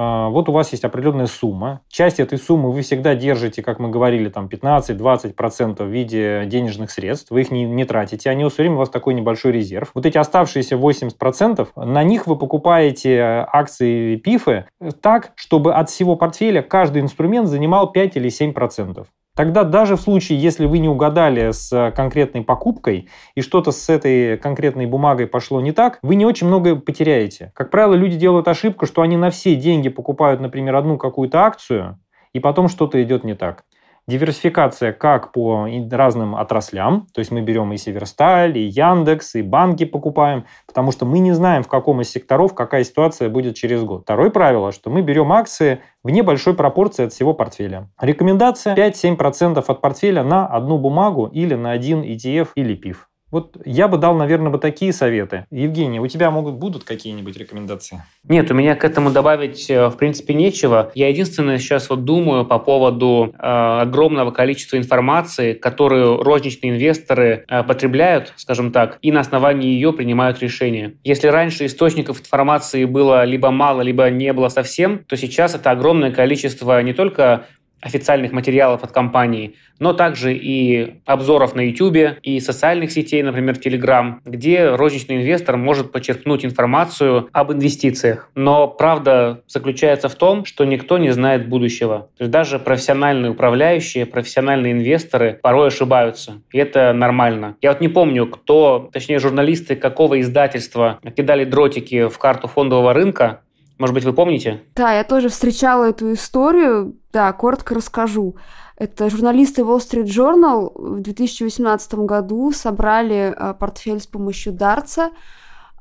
а, 0.01 0.29
вот 0.29 0.49
у 0.49 0.53
вас 0.53 0.71
есть 0.71 0.85
определенная 0.85 1.27
сумма. 1.27 1.81
Часть 1.89 2.21
этой 2.21 2.39
суммы 2.39 2.71
вы 2.71 2.83
всегда 2.83 3.17
держите, 3.17 3.63
как 3.63 3.81
мы 3.81 3.89
говорили, 3.89 4.29
там 4.29 4.47
15-20% 4.47 5.83
в 5.83 5.89
виде 5.89 6.45
денежных 6.47 6.93
средств. 6.93 7.33
Вы 7.33 7.41
их 7.41 7.51
не, 7.51 7.65
не 7.65 7.85
тратите, 7.85 8.31
они 8.31 8.49
все 8.49 8.63
время 8.63 8.77
у 8.77 8.79
вас 8.79 8.91
такой 8.91 9.15
небольшой 9.15 9.51
резерв. 9.51 9.91
Вот 9.95 10.07
эти 10.07 10.17
оставшиеся 10.17 10.77
80%, 10.77 11.69
на 11.75 12.03
них 12.05 12.29
вы 12.29 12.37
покупаете 12.37 13.47
акции 13.53 14.15
ПИФы 14.17 14.67
так, 15.01 15.33
чтобы 15.35 15.75
от 15.75 15.91
всего 15.91 16.15
портфеля 16.15 16.63
каждый 16.63 17.03
инструмент 17.03 17.49
занимал 17.49 17.91
5 17.91 18.17
или 18.19 18.31
7%. 18.31 19.05
Тогда 19.39 19.63
даже 19.63 19.95
в 19.95 20.01
случае, 20.01 20.37
если 20.43 20.67
вы 20.67 20.81
не 20.81 20.89
угадали 20.89 21.53
с 21.53 21.93
конкретной 21.95 22.43
покупкой 22.43 23.09
и 23.37 23.41
что-то 23.41 23.71
с 23.71 23.89
этой 23.89 24.37
конкретной 24.37 24.87
бумагой 24.87 25.29
пошло 25.29 25.61
не 25.61 25.71
так, 25.71 26.01
вы 26.03 26.17
не 26.17 26.27
очень 26.27 26.49
много 26.49 26.75
потеряете. 26.75 27.53
Как 27.55 27.71
правило, 27.71 27.95
люди 27.95 28.17
делают 28.17 28.49
ошибку, 28.49 28.85
что 28.85 29.01
они 29.01 29.17
на 29.17 29.31
все 29.31 29.55
деньги 29.55 29.91
покупают, 29.91 30.41
например, 30.41 30.75
одну 30.75 30.99
какую-то 30.99 31.43
акцию, 31.43 32.01
и 32.33 32.41
потом 32.41 32.67
что-то 32.67 33.01
идет 33.01 33.23
не 33.23 33.35
так. 33.35 33.63
Диверсификация 34.09 34.95
как 34.95 35.33
по 35.33 35.69
разным 35.91 36.35
отраслям, 36.35 37.07
то 37.13 37.19
есть 37.19 37.31
мы 37.31 37.43
берем 37.43 37.71
и 37.75 37.77
Северсталь, 37.77 38.57
и 38.57 38.63
Яндекс, 38.63 39.35
и 39.35 39.43
банки 39.43 39.85
покупаем, 39.85 40.47
потому 40.67 40.93
что 40.93 41.05
мы 41.05 41.19
не 41.19 41.33
знаем, 41.33 41.63
в 41.63 41.69
каком 41.69 42.01
из 42.01 42.11
секторов 42.11 42.55
какая 42.55 42.85
ситуация 42.85 43.29
будет 43.29 43.55
через 43.55 43.85
год. 43.85 44.05
Второе 44.05 44.31
правило, 44.31 44.73
что 44.73 44.89
мы 44.89 45.03
берем 45.03 45.31
акции 45.31 45.83
в 46.03 46.09
небольшой 46.09 46.55
пропорции 46.55 47.05
от 47.05 47.13
всего 47.13 47.35
портфеля. 47.35 47.91
Рекомендация 48.01 48.75
5-7% 48.75 49.59
от 49.59 49.81
портфеля 49.83 50.25
на 50.25 50.47
одну 50.47 50.79
бумагу 50.79 51.27
или 51.27 51.55
на 51.55 51.73
один 51.73 52.01
ETF 52.03 52.49
или 52.55 52.75
ПИФ. 52.77 53.11
Вот 53.31 53.57
я 53.65 53.89
бы 53.89 53.99
дал, 53.99 54.17
наверное, 54.17 54.51
бы 54.51 54.59
такие 54.59 54.93
советы. 54.93 55.47
Евгений, 55.51 56.01
у 56.01 56.07
тебя 56.07 56.31
могут 56.31 56.55
будут 56.55 56.85
какие-нибудь 56.85 57.37
рекомендации? 57.37 58.03
Нет, 58.25 58.51
у 58.51 58.55
меня 58.55 58.75
к 58.75 58.85
этому 58.85 59.11
добавить, 59.11 59.69
э, 59.69 59.89
в 59.89 59.97
принципе, 59.97 60.35
нечего. 60.35 60.91
Я 60.95 61.09
единственное 61.09 61.59
сейчас 61.59 61.91
вот 61.91 62.05
думаю 62.05 62.47
по 62.47 62.59
поводу 62.59 63.35
э, 63.35 63.39
огромного 63.43 64.31
количества 64.31 64.77
информации, 64.77 65.53
которую 65.53 66.23
розничные 66.23 66.73
инвесторы 66.73 67.45
э, 67.49 67.63
потребляют, 67.63 68.33
скажем 68.37 68.73
так, 68.73 68.99
и 69.03 69.13
на 69.13 69.21
основании 69.21 69.73
ее 69.73 69.93
принимают 69.93 70.41
решения. 70.41 70.95
Если 71.05 71.29
раньше 71.29 71.67
источников 71.67 72.21
информации 72.21 72.85
было 72.87 73.25
либо 73.25 73.51
мало, 73.51 73.83
либо 73.83 74.09
не 74.11 74.33
было 74.33 74.49
совсем, 74.49 75.05
то 75.05 75.17
сейчас 75.17 75.55
это 75.55 75.71
огромное 75.71 76.13
количество 76.13 76.81
не 76.83 76.95
только 76.95 77.47
официальных 77.81 78.33
материалов 78.33 78.83
от 78.83 78.93
компании, 78.93 79.55
но 79.79 79.93
также 79.93 80.35
и 80.35 81.01
обзоров 81.07 81.55
на 81.55 81.61
YouTube 81.61 82.19
и 82.23 82.41
социальных 82.41 82.91
сетей, 82.91 83.23
например, 83.23 83.55
Telegram, 83.55 84.17
где 84.25 84.71
розничный 84.71 85.17
инвестор 85.17 85.57
может 85.57 85.93
почерпнуть 85.93 86.45
информацию 86.45 87.29
об 87.33 87.53
инвестициях. 87.53 88.31
Но 88.35 88.67
правда 88.67 89.43
заключается 89.47 90.09
в 90.09 90.15
том, 90.15 90.45
что 90.45 90.65
никто 90.65 90.99
не 90.99 91.11
знает 91.11 91.49
будущего. 91.49 92.09
Даже 92.19 92.59
профессиональные 92.59 93.31
управляющие, 93.31 94.07
профессиональные 94.07 94.73
инвесторы 94.73 95.39
порой 95.43 95.69
ошибаются. 95.69 96.43
И 96.53 96.59
это 96.59 96.93
нормально. 96.93 97.57
Я 97.63 97.73
вот 97.73 97.81
не 97.81 97.89
помню, 97.89 98.27
кто, 98.27 98.91
точнее 98.93 99.19
журналисты 99.19 99.77
какого 99.77 100.21
издательства 100.21 100.99
кидали 101.17 101.45
дротики 101.45 102.09
в 102.09 102.19
карту 102.19 102.49
фондового 102.49 102.93
рынка, 102.93 103.41
может 103.79 103.95
быть, 103.95 104.05
вы 104.05 104.13
помните? 104.13 104.63
Да, 104.75 104.93
я 104.93 105.05
тоже 105.05 105.29
встречала 105.29 105.85
эту 105.85 106.13
историю. 106.13 106.97
Да, 107.13 107.33
коротко 107.33 107.75
расскажу. 107.75 108.37
Это 108.77 109.11
журналисты 109.11 109.63
Wall 109.63 109.79
Street 109.79 110.05
Journal 110.05 110.73
в 110.75 111.01
2018 111.01 111.95
году 111.95 112.53
собрали 112.53 113.35
а, 113.37 113.55
портфель 113.55 114.01
с 114.01 114.07
помощью 114.07 114.53
Дарца. 114.53 115.11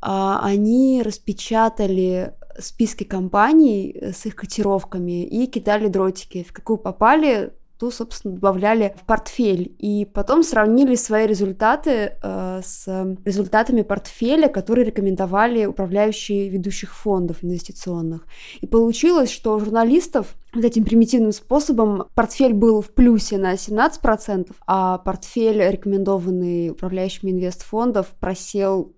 А, 0.01 0.39
они 0.43 1.01
распечатали 1.03 2.33
списки 2.59 3.03
компаний 3.03 3.95
с 4.01 4.25
их 4.25 4.35
котировками 4.35 5.25
и 5.25 5.47
кидали 5.47 5.87
дротики. 5.87 6.43
В 6.43 6.53
какую 6.53 6.77
попали, 6.77 7.53
ту, 7.77 7.91
собственно, 7.91 8.35
добавляли 8.35 8.95
в 8.97 9.05
портфель. 9.05 9.75
И 9.79 10.05
потом 10.05 10.43
сравнили 10.43 10.95
свои 10.95 11.27
результаты 11.27 12.17
э, 12.21 12.61
с 12.63 12.87
результатами 13.23 13.81
портфеля, 13.83 14.47
которые 14.47 14.85
рекомендовали 14.85 15.65
управляющие 15.65 16.49
ведущих 16.49 16.95
фондов 16.95 17.43
инвестиционных. 17.43 18.25
И 18.61 18.67
получилось, 18.67 19.31
что 19.31 19.55
у 19.55 19.59
журналистов 19.59 20.35
вот 20.53 20.65
этим 20.65 20.85
примитивным 20.85 21.31
способом 21.31 22.05
портфель 22.15 22.53
был 22.53 22.81
в 22.81 22.89
плюсе 22.89 23.37
на 23.37 23.53
17%, 23.53 24.51
а 24.65 24.97
портфель, 24.97 25.61
рекомендованный 25.61 26.71
управляющими 26.71 27.31
инвестфондов, 27.31 28.07
просел 28.19 28.93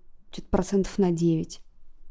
процентов 0.52 0.98
на 0.98 1.12
9 1.12 1.60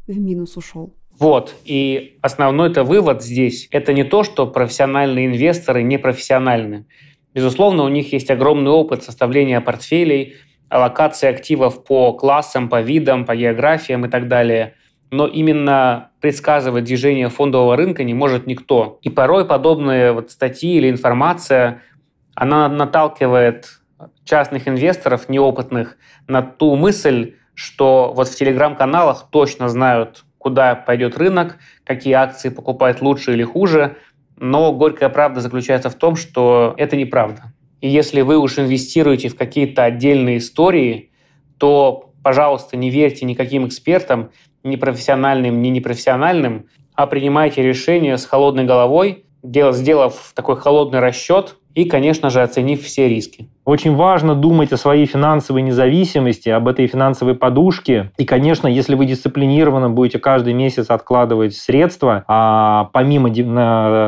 в 0.07 0.18
минус 0.18 0.57
ушел. 0.57 0.94
Вот, 1.18 1.54
и 1.64 2.16
основной 2.22 2.70
это 2.70 2.85
вывод 2.85 3.22
здесь, 3.22 3.66
это 3.72 3.92
не 3.92 4.04
то, 4.04 4.22
что 4.22 4.46
профессиональные 4.46 5.26
инвесторы 5.26 5.83
не 5.83 5.98
профессиональны. 5.98 6.87
Безусловно, 7.35 7.83
у 7.83 7.88
них 7.88 8.12
есть 8.12 8.31
огромный 8.31 8.70
опыт 8.70 9.02
составления 9.02 9.61
портфелей, 9.61 10.37
аллокации 10.68 11.28
активов 11.28 11.85
по 11.85 12.12
классам, 12.12 12.68
по 12.68 12.81
видам, 12.81 13.24
по 13.24 13.35
географиям 13.35 14.07
и 14.07 14.09
так 14.09 14.28
далее. 14.28 14.74
Но 15.11 15.26
именно 15.26 16.11
предсказывать 16.20 16.85
движение 16.85 17.31
фондового 17.31 17.76
рынка 17.76 18.04
не 18.04 18.14
может 18.14 18.46
никто. 18.46 18.98
И 19.02 19.11
порой 19.11 19.44
подобные 19.44 20.12
вот 20.12 20.31
статьи 20.31 20.76
или 20.76 20.90
информация, 20.90 21.83
она 22.35 22.68
наталкивает 22.68 23.81
частных 24.24 24.68
инвесторов, 24.68 25.28
неопытных, 25.28 25.96
на 26.28 26.42
ту 26.42 26.76
мысль, 26.76 27.35
что 27.54 28.12
вот 28.14 28.28
в 28.28 28.37
телеграм-каналах 28.37 29.28
точно 29.31 29.68
знают 29.68 30.24
куда 30.38 30.74
пойдет 30.74 31.18
рынок, 31.18 31.59
какие 31.85 32.14
акции 32.14 32.48
покупать 32.48 33.03
лучше 33.03 33.33
или 33.33 33.42
хуже. 33.42 33.96
Но 34.37 34.72
горькая 34.72 35.09
правда 35.09 35.40
заключается 35.40 35.90
в 35.90 35.94
том, 35.94 36.16
что 36.16 36.74
это 36.79 36.96
неправда. 36.96 37.53
И 37.81 37.88
если 37.88 38.22
вы 38.22 38.38
уж 38.38 38.59
инвестируете 38.59 39.29
в 39.29 39.37
какие-то 39.37 39.85
отдельные 39.85 40.38
истории, 40.38 41.11
то, 41.59 42.12
пожалуйста, 42.22 42.77
не 42.77 42.90
верьте 42.90 43.24
никаким 43.24 43.66
экспертам, 43.66 44.31
ни 44.64 44.77
профессиональным, 44.77 45.62
ни 45.62 45.68
непрофессиональным, 45.68 46.66
а 46.94 47.07
принимайте 47.07 47.62
решения 47.62 48.16
с 48.16 48.24
холодной 48.27 48.64
головой, 48.64 49.24
сделав 49.42 50.33
такой 50.35 50.57
холодный 50.57 51.01
расчет 51.01 51.57
и, 51.74 51.85
конечно 51.85 52.31
же, 52.31 52.42
оценив 52.42 52.83
все 52.83 53.09
риски. 53.09 53.48
Очень 53.68 53.96
важно 53.96 54.35
думать 54.35 54.72
о 54.72 54.78
своей 54.78 55.04
финансовой 55.04 55.61
независимости, 55.61 56.48
об 56.48 56.68
этой 56.68 56.87
финансовой 56.87 57.35
подушке. 57.35 58.12
И, 58.16 58.24
конечно, 58.24 58.66
если 58.66 58.94
вы 58.94 59.04
дисциплинированно 59.04 59.90
будете 59.90 60.18
каждый 60.18 60.54
месяц 60.54 60.88
откладывать 60.88 61.54
средства, 61.54 62.24
а 62.26 62.88
помимо 62.94 63.28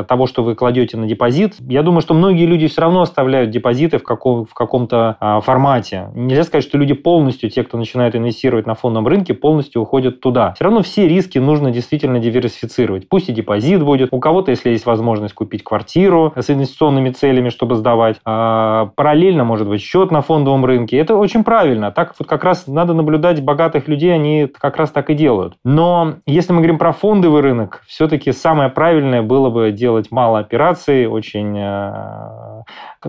того, 0.05 0.25
что 0.25 0.43
вы 0.43 0.55
кладете 0.55 0.97
на 0.97 1.05
депозит, 1.05 1.53
я 1.59 1.83
думаю, 1.83 2.01
что 2.01 2.15
многие 2.15 2.47
люди 2.47 2.65
все 2.65 2.81
равно 2.81 3.01
оставляют 3.01 3.51
депозиты 3.51 3.99
в, 3.99 4.03
каком, 4.03 4.45
в 4.45 4.53
каком-то 4.55 5.17
а, 5.19 5.41
формате. 5.41 6.07
Нельзя 6.15 6.43
сказать, 6.43 6.63
что 6.63 6.79
люди 6.79 6.95
полностью, 6.95 7.51
те, 7.51 7.63
кто 7.63 7.77
начинает 7.77 8.15
инвестировать 8.15 8.65
на 8.65 8.73
фондовом 8.73 9.07
рынке, 9.07 9.35
полностью 9.35 9.83
уходят 9.83 10.21
туда. 10.21 10.53
Все 10.55 10.63
равно 10.63 10.81
все 10.81 11.07
риски 11.07 11.37
нужно 11.37 11.69
действительно 11.69 12.17
диверсифицировать. 12.17 13.07
Пусть 13.07 13.29
и 13.29 13.31
депозит 13.31 13.83
будет. 13.83 14.09
У 14.11 14.19
кого-то, 14.19 14.49
если 14.49 14.71
есть 14.71 14.87
возможность 14.87 15.35
купить 15.35 15.63
квартиру 15.63 16.33
с 16.35 16.49
инвестиционными 16.49 17.11
целями, 17.11 17.49
чтобы 17.51 17.75
сдавать, 17.75 18.17
а, 18.25 18.91
параллельно 18.95 19.43
может 19.43 19.67
быть, 19.67 19.81
счет 19.81 20.11
на 20.11 20.21
фондовом 20.21 20.65
рынке. 20.65 20.97
Это 20.97 21.15
очень 21.15 21.43
правильно. 21.43 21.91
Так 21.91 22.15
вот 22.17 22.27
как 22.27 22.43
раз 22.43 22.67
надо 22.67 22.93
наблюдать 22.93 23.43
богатых 23.43 23.87
людей, 23.87 24.13
они 24.13 24.47
как 24.47 24.77
раз 24.77 24.91
так 24.91 25.09
и 25.09 25.13
делают. 25.13 25.55
Но 25.63 26.15
если 26.25 26.53
мы 26.53 26.59
говорим 26.59 26.77
про 26.77 26.91
фондовый 26.91 27.41
рынок, 27.41 27.83
все-таки 27.87 28.31
самое 28.31 28.69
правильное 28.69 29.21
было 29.21 29.49
бы 29.49 29.71
делать 29.71 30.11
мало 30.11 30.39
операций, 30.39 31.07
очень, 31.07 31.57
э, 31.57 32.63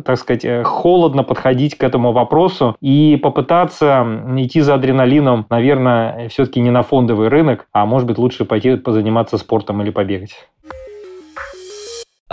так 0.04 0.18
сказать, 0.18 0.44
э, 0.44 0.62
холодно 0.64 1.22
подходить 1.22 1.76
к 1.76 1.84
этому 1.84 2.12
вопросу 2.12 2.76
и 2.80 3.18
попытаться 3.22 4.06
идти 4.36 4.60
за 4.60 4.74
адреналином, 4.74 5.46
наверное, 5.50 6.28
все-таки 6.28 6.60
не 6.60 6.70
на 6.70 6.82
фондовый 6.82 7.28
рынок, 7.28 7.66
а 7.72 7.86
может 7.86 8.08
быть 8.08 8.18
лучше 8.18 8.44
пойти 8.44 8.76
позаниматься 8.76 9.38
спортом 9.38 9.82
или 9.82 9.90
побегать. 9.90 10.34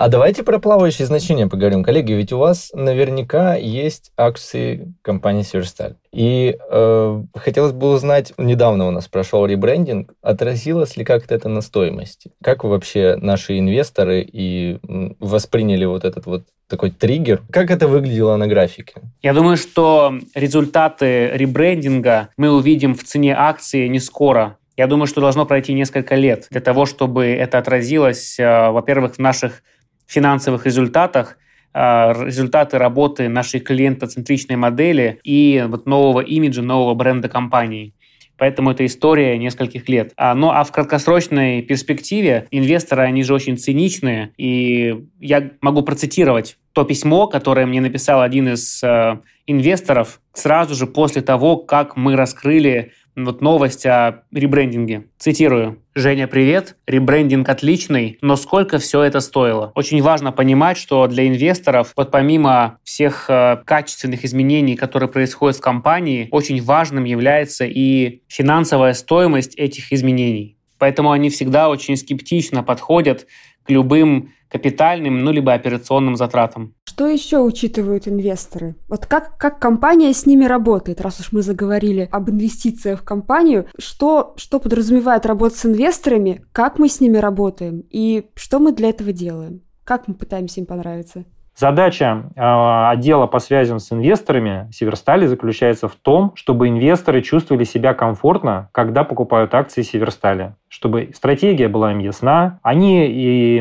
А 0.01 0.07
давайте 0.07 0.43
про 0.43 0.59
плавающие 0.59 1.05
значения 1.05 1.47
поговорим. 1.47 1.83
Коллеги, 1.83 2.13
ведь 2.13 2.31
у 2.31 2.38
вас 2.38 2.71
наверняка 2.73 3.55
есть 3.55 4.13
акции 4.15 4.93
компании 5.01 5.41
Северсталь. 5.41 5.95
И 6.13 6.55
э, 6.57 7.23
хотелось 7.35 7.73
бы 7.73 7.91
узнать, 7.91 8.31
недавно 8.38 8.88
у 8.88 8.91
нас 8.91 9.09
прошел 9.09 9.45
ребрендинг, 9.45 10.13
отразилось 10.21 10.95
ли 10.95 11.03
как-то 11.03 11.35
это 11.35 11.49
на 11.49 11.59
стоимости? 11.59 12.31
Как 12.41 12.63
вообще 12.63 13.17
наши 13.17 13.59
инвесторы 13.59 14.21
и 14.21 14.79
восприняли 15.19 15.83
вот 15.83 16.05
этот 16.05 16.27
вот 16.27 16.43
такой 16.69 16.91
триггер? 16.91 17.41
Как 17.51 17.69
это 17.69 17.89
выглядело 17.89 18.38
на 18.38 18.47
графике? 18.47 19.01
Я 19.21 19.33
думаю, 19.33 19.57
что 19.57 20.13
результаты 20.33 21.31
ребрендинга 21.33 22.29
мы 22.38 22.53
увидим 22.53 22.95
в 22.95 23.03
цене 23.03 23.35
акции 23.35 23.89
не 23.89 23.99
скоро. 23.99 24.55
Я 24.77 24.88
думаю, 24.88 25.07
что 25.07 25.19
должно 25.19 25.45
пройти 25.45 25.73
несколько 25.73 26.15
лет 26.15 26.47
для 26.51 26.62
того, 26.62 26.85
чтобы 26.85 27.25
это 27.25 27.57
отразилось, 27.57 28.39
э, 28.39 28.69
во-первых, 28.69 29.15
в 29.15 29.19
наших 29.19 29.62
финансовых 30.10 30.65
результатах, 30.65 31.38
а, 31.72 32.13
результаты 32.26 32.78
работы 32.78 33.30
нашей 33.30 33.60
клиентоцентричной 33.60 34.56
модели 34.56 35.19
и 35.24 35.65
вот 35.67 35.86
нового 35.86 36.22
имиджа, 36.22 36.62
нового 36.62 36.95
бренда 36.95 37.30
компании. 37.30 37.93
Поэтому 38.39 38.72
это 38.72 38.86
история 38.86 39.38
нескольких 39.38 39.88
лет. 39.89 40.13
А, 40.15 40.34
ну 40.34 40.50
а 40.50 40.63
в 40.63 40.72
краткосрочной 40.72 41.62
перспективе 41.62 42.48
инвесторы, 42.52 43.04
они 43.04 43.22
же 43.24 43.34
очень 43.34 43.58
циничные. 43.58 44.32
И 44.38 45.06
я 45.19 45.52
могу 45.62 45.84
процитировать 45.84 46.58
то 46.74 46.86
письмо, 46.86 47.28
которое 47.28 47.65
мне 47.65 47.82
написал 47.82 48.22
один 48.22 48.48
из 48.48 48.82
э, 48.82 49.19
инвесторов 49.45 50.22
сразу 50.34 50.74
же 50.74 50.88
после 50.88 51.22
того, 51.22 51.58
как 51.58 51.98
мы 51.98 52.15
раскрыли 52.15 52.93
вот 53.25 53.41
новость 53.41 53.86
о 53.86 54.23
ребрендинге. 54.32 55.05
Цитирую. 55.17 55.82
Женя, 55.95 56.27
привет. 56.27 56.75
Ребрендинг 56.88 57.47
отличный, 57.49 58.17
но 58.21 58.36
сколько 58.36 58.77
все 58.79 59.01
это 59.03 59.19
стоило? 59.19 59.71
Очень 59.75 60.01
важно 60.01 60.32
понимать, 60.32 60.77
что 60.77 61.08
для 61.08 61.27
инвесторов, 61.27 61.93
вот 61.95 62.12
помимо 62.12 62.79
всех 62.84 63.25
э, 63.29 63.58
качественных 63.65 64.23
изменений, 64.25 64.75
которые 64.75 65.10
происходят 65.10 65.58
в 65.58 65.62
компании, 65.62 66.27
очень 66.32 66.62
важным 66.62 67.03
является 67.03 67.65
и 67.65 68.21
финансовая 68.27 68.93
стоимость 68.93 69.55
этих 69.55 69.91
изменений. 69.91 70.58
Поэтому 70.77 71.12
они 71.12 71.29
всегда 71.29 71.69
очень 71.69 71.97
скептично 71.97 72.63
подходят 72.63 73.27
к 73.63 73.69
любым 73.69 74.32
капитальным, 74.49 75.23
ну, 75.23 75.32
либо 75.32 75.53
операционным 75.53 76.15
затратам. 76.15 76.73
Что 76.99 77.07
еще 77.07 77.39
учитывают 77.39 78.09
инвесторы? 78.09 78.75
Вот 78.89 79.05
как, 79.05 79.38
как 79.38 79.57
компания 79.57 80.13
с 80.13 80.25
ними 80.25 80.43
работает, 80.43 80.99
раз 80.99 81.21
уж 81.21 81.31
мы 81.31 81.41
заговорили 81.41 82.09
об 82.12 82.29
инвестициях 82.29 82.99
в 82.99 83.05
компанию, 83.05 83.67
что, 83.77 84.33
что 84.35 84.59
подразумевает 84.59 85.25
работа 85.25 85.55
с 85.55 85.65
инвесторами, 85.65 86.43
как 86.51 86.77
мы 86.77 86.89
с 86.89 86.99
ними 86.99 87.15
работаем 87.15 87.85
и 87.89 88.29
что 88.35 88.59
мы 88.59 88.73
для 88.73 88.89
этого 88.89 89.13
делаем? 89.13 89.62
Как 89.85 90.09
мы 90.09 90.13
пытаемся 90.13 90.59
им 90.59 90.65
понравиться? 90.65 91.23
Задача 91.60 92.24
э, 92.38 92.89
отдела 92.89 93.28
по 93.28 93.39
связям 93.39 93.80
с 93.80 93.91
инвесторами 93.91 94.69
Северстали 94.72 95.26
заключается 95.26 95.89
в 95.89 95.95
том, 95.95 96.32
чтобы 96.36 96.69
инвесторы 96.69 97.22
чувствовали 97.22 97.65
себя 97.65 97.93
комфортно, 97.93 98.69
когда 98.72 99.04
покупают 99.04 99.54
акции 99.54 99.82
Северстали 99.82 100.54
чтобы 100.69 101.10
стратегия 101.15 101.67
была 101.67 101.91
им 101.91 102.00
ясна, 102.00 102.60
они 102.62 103.08
и 103.08 103.60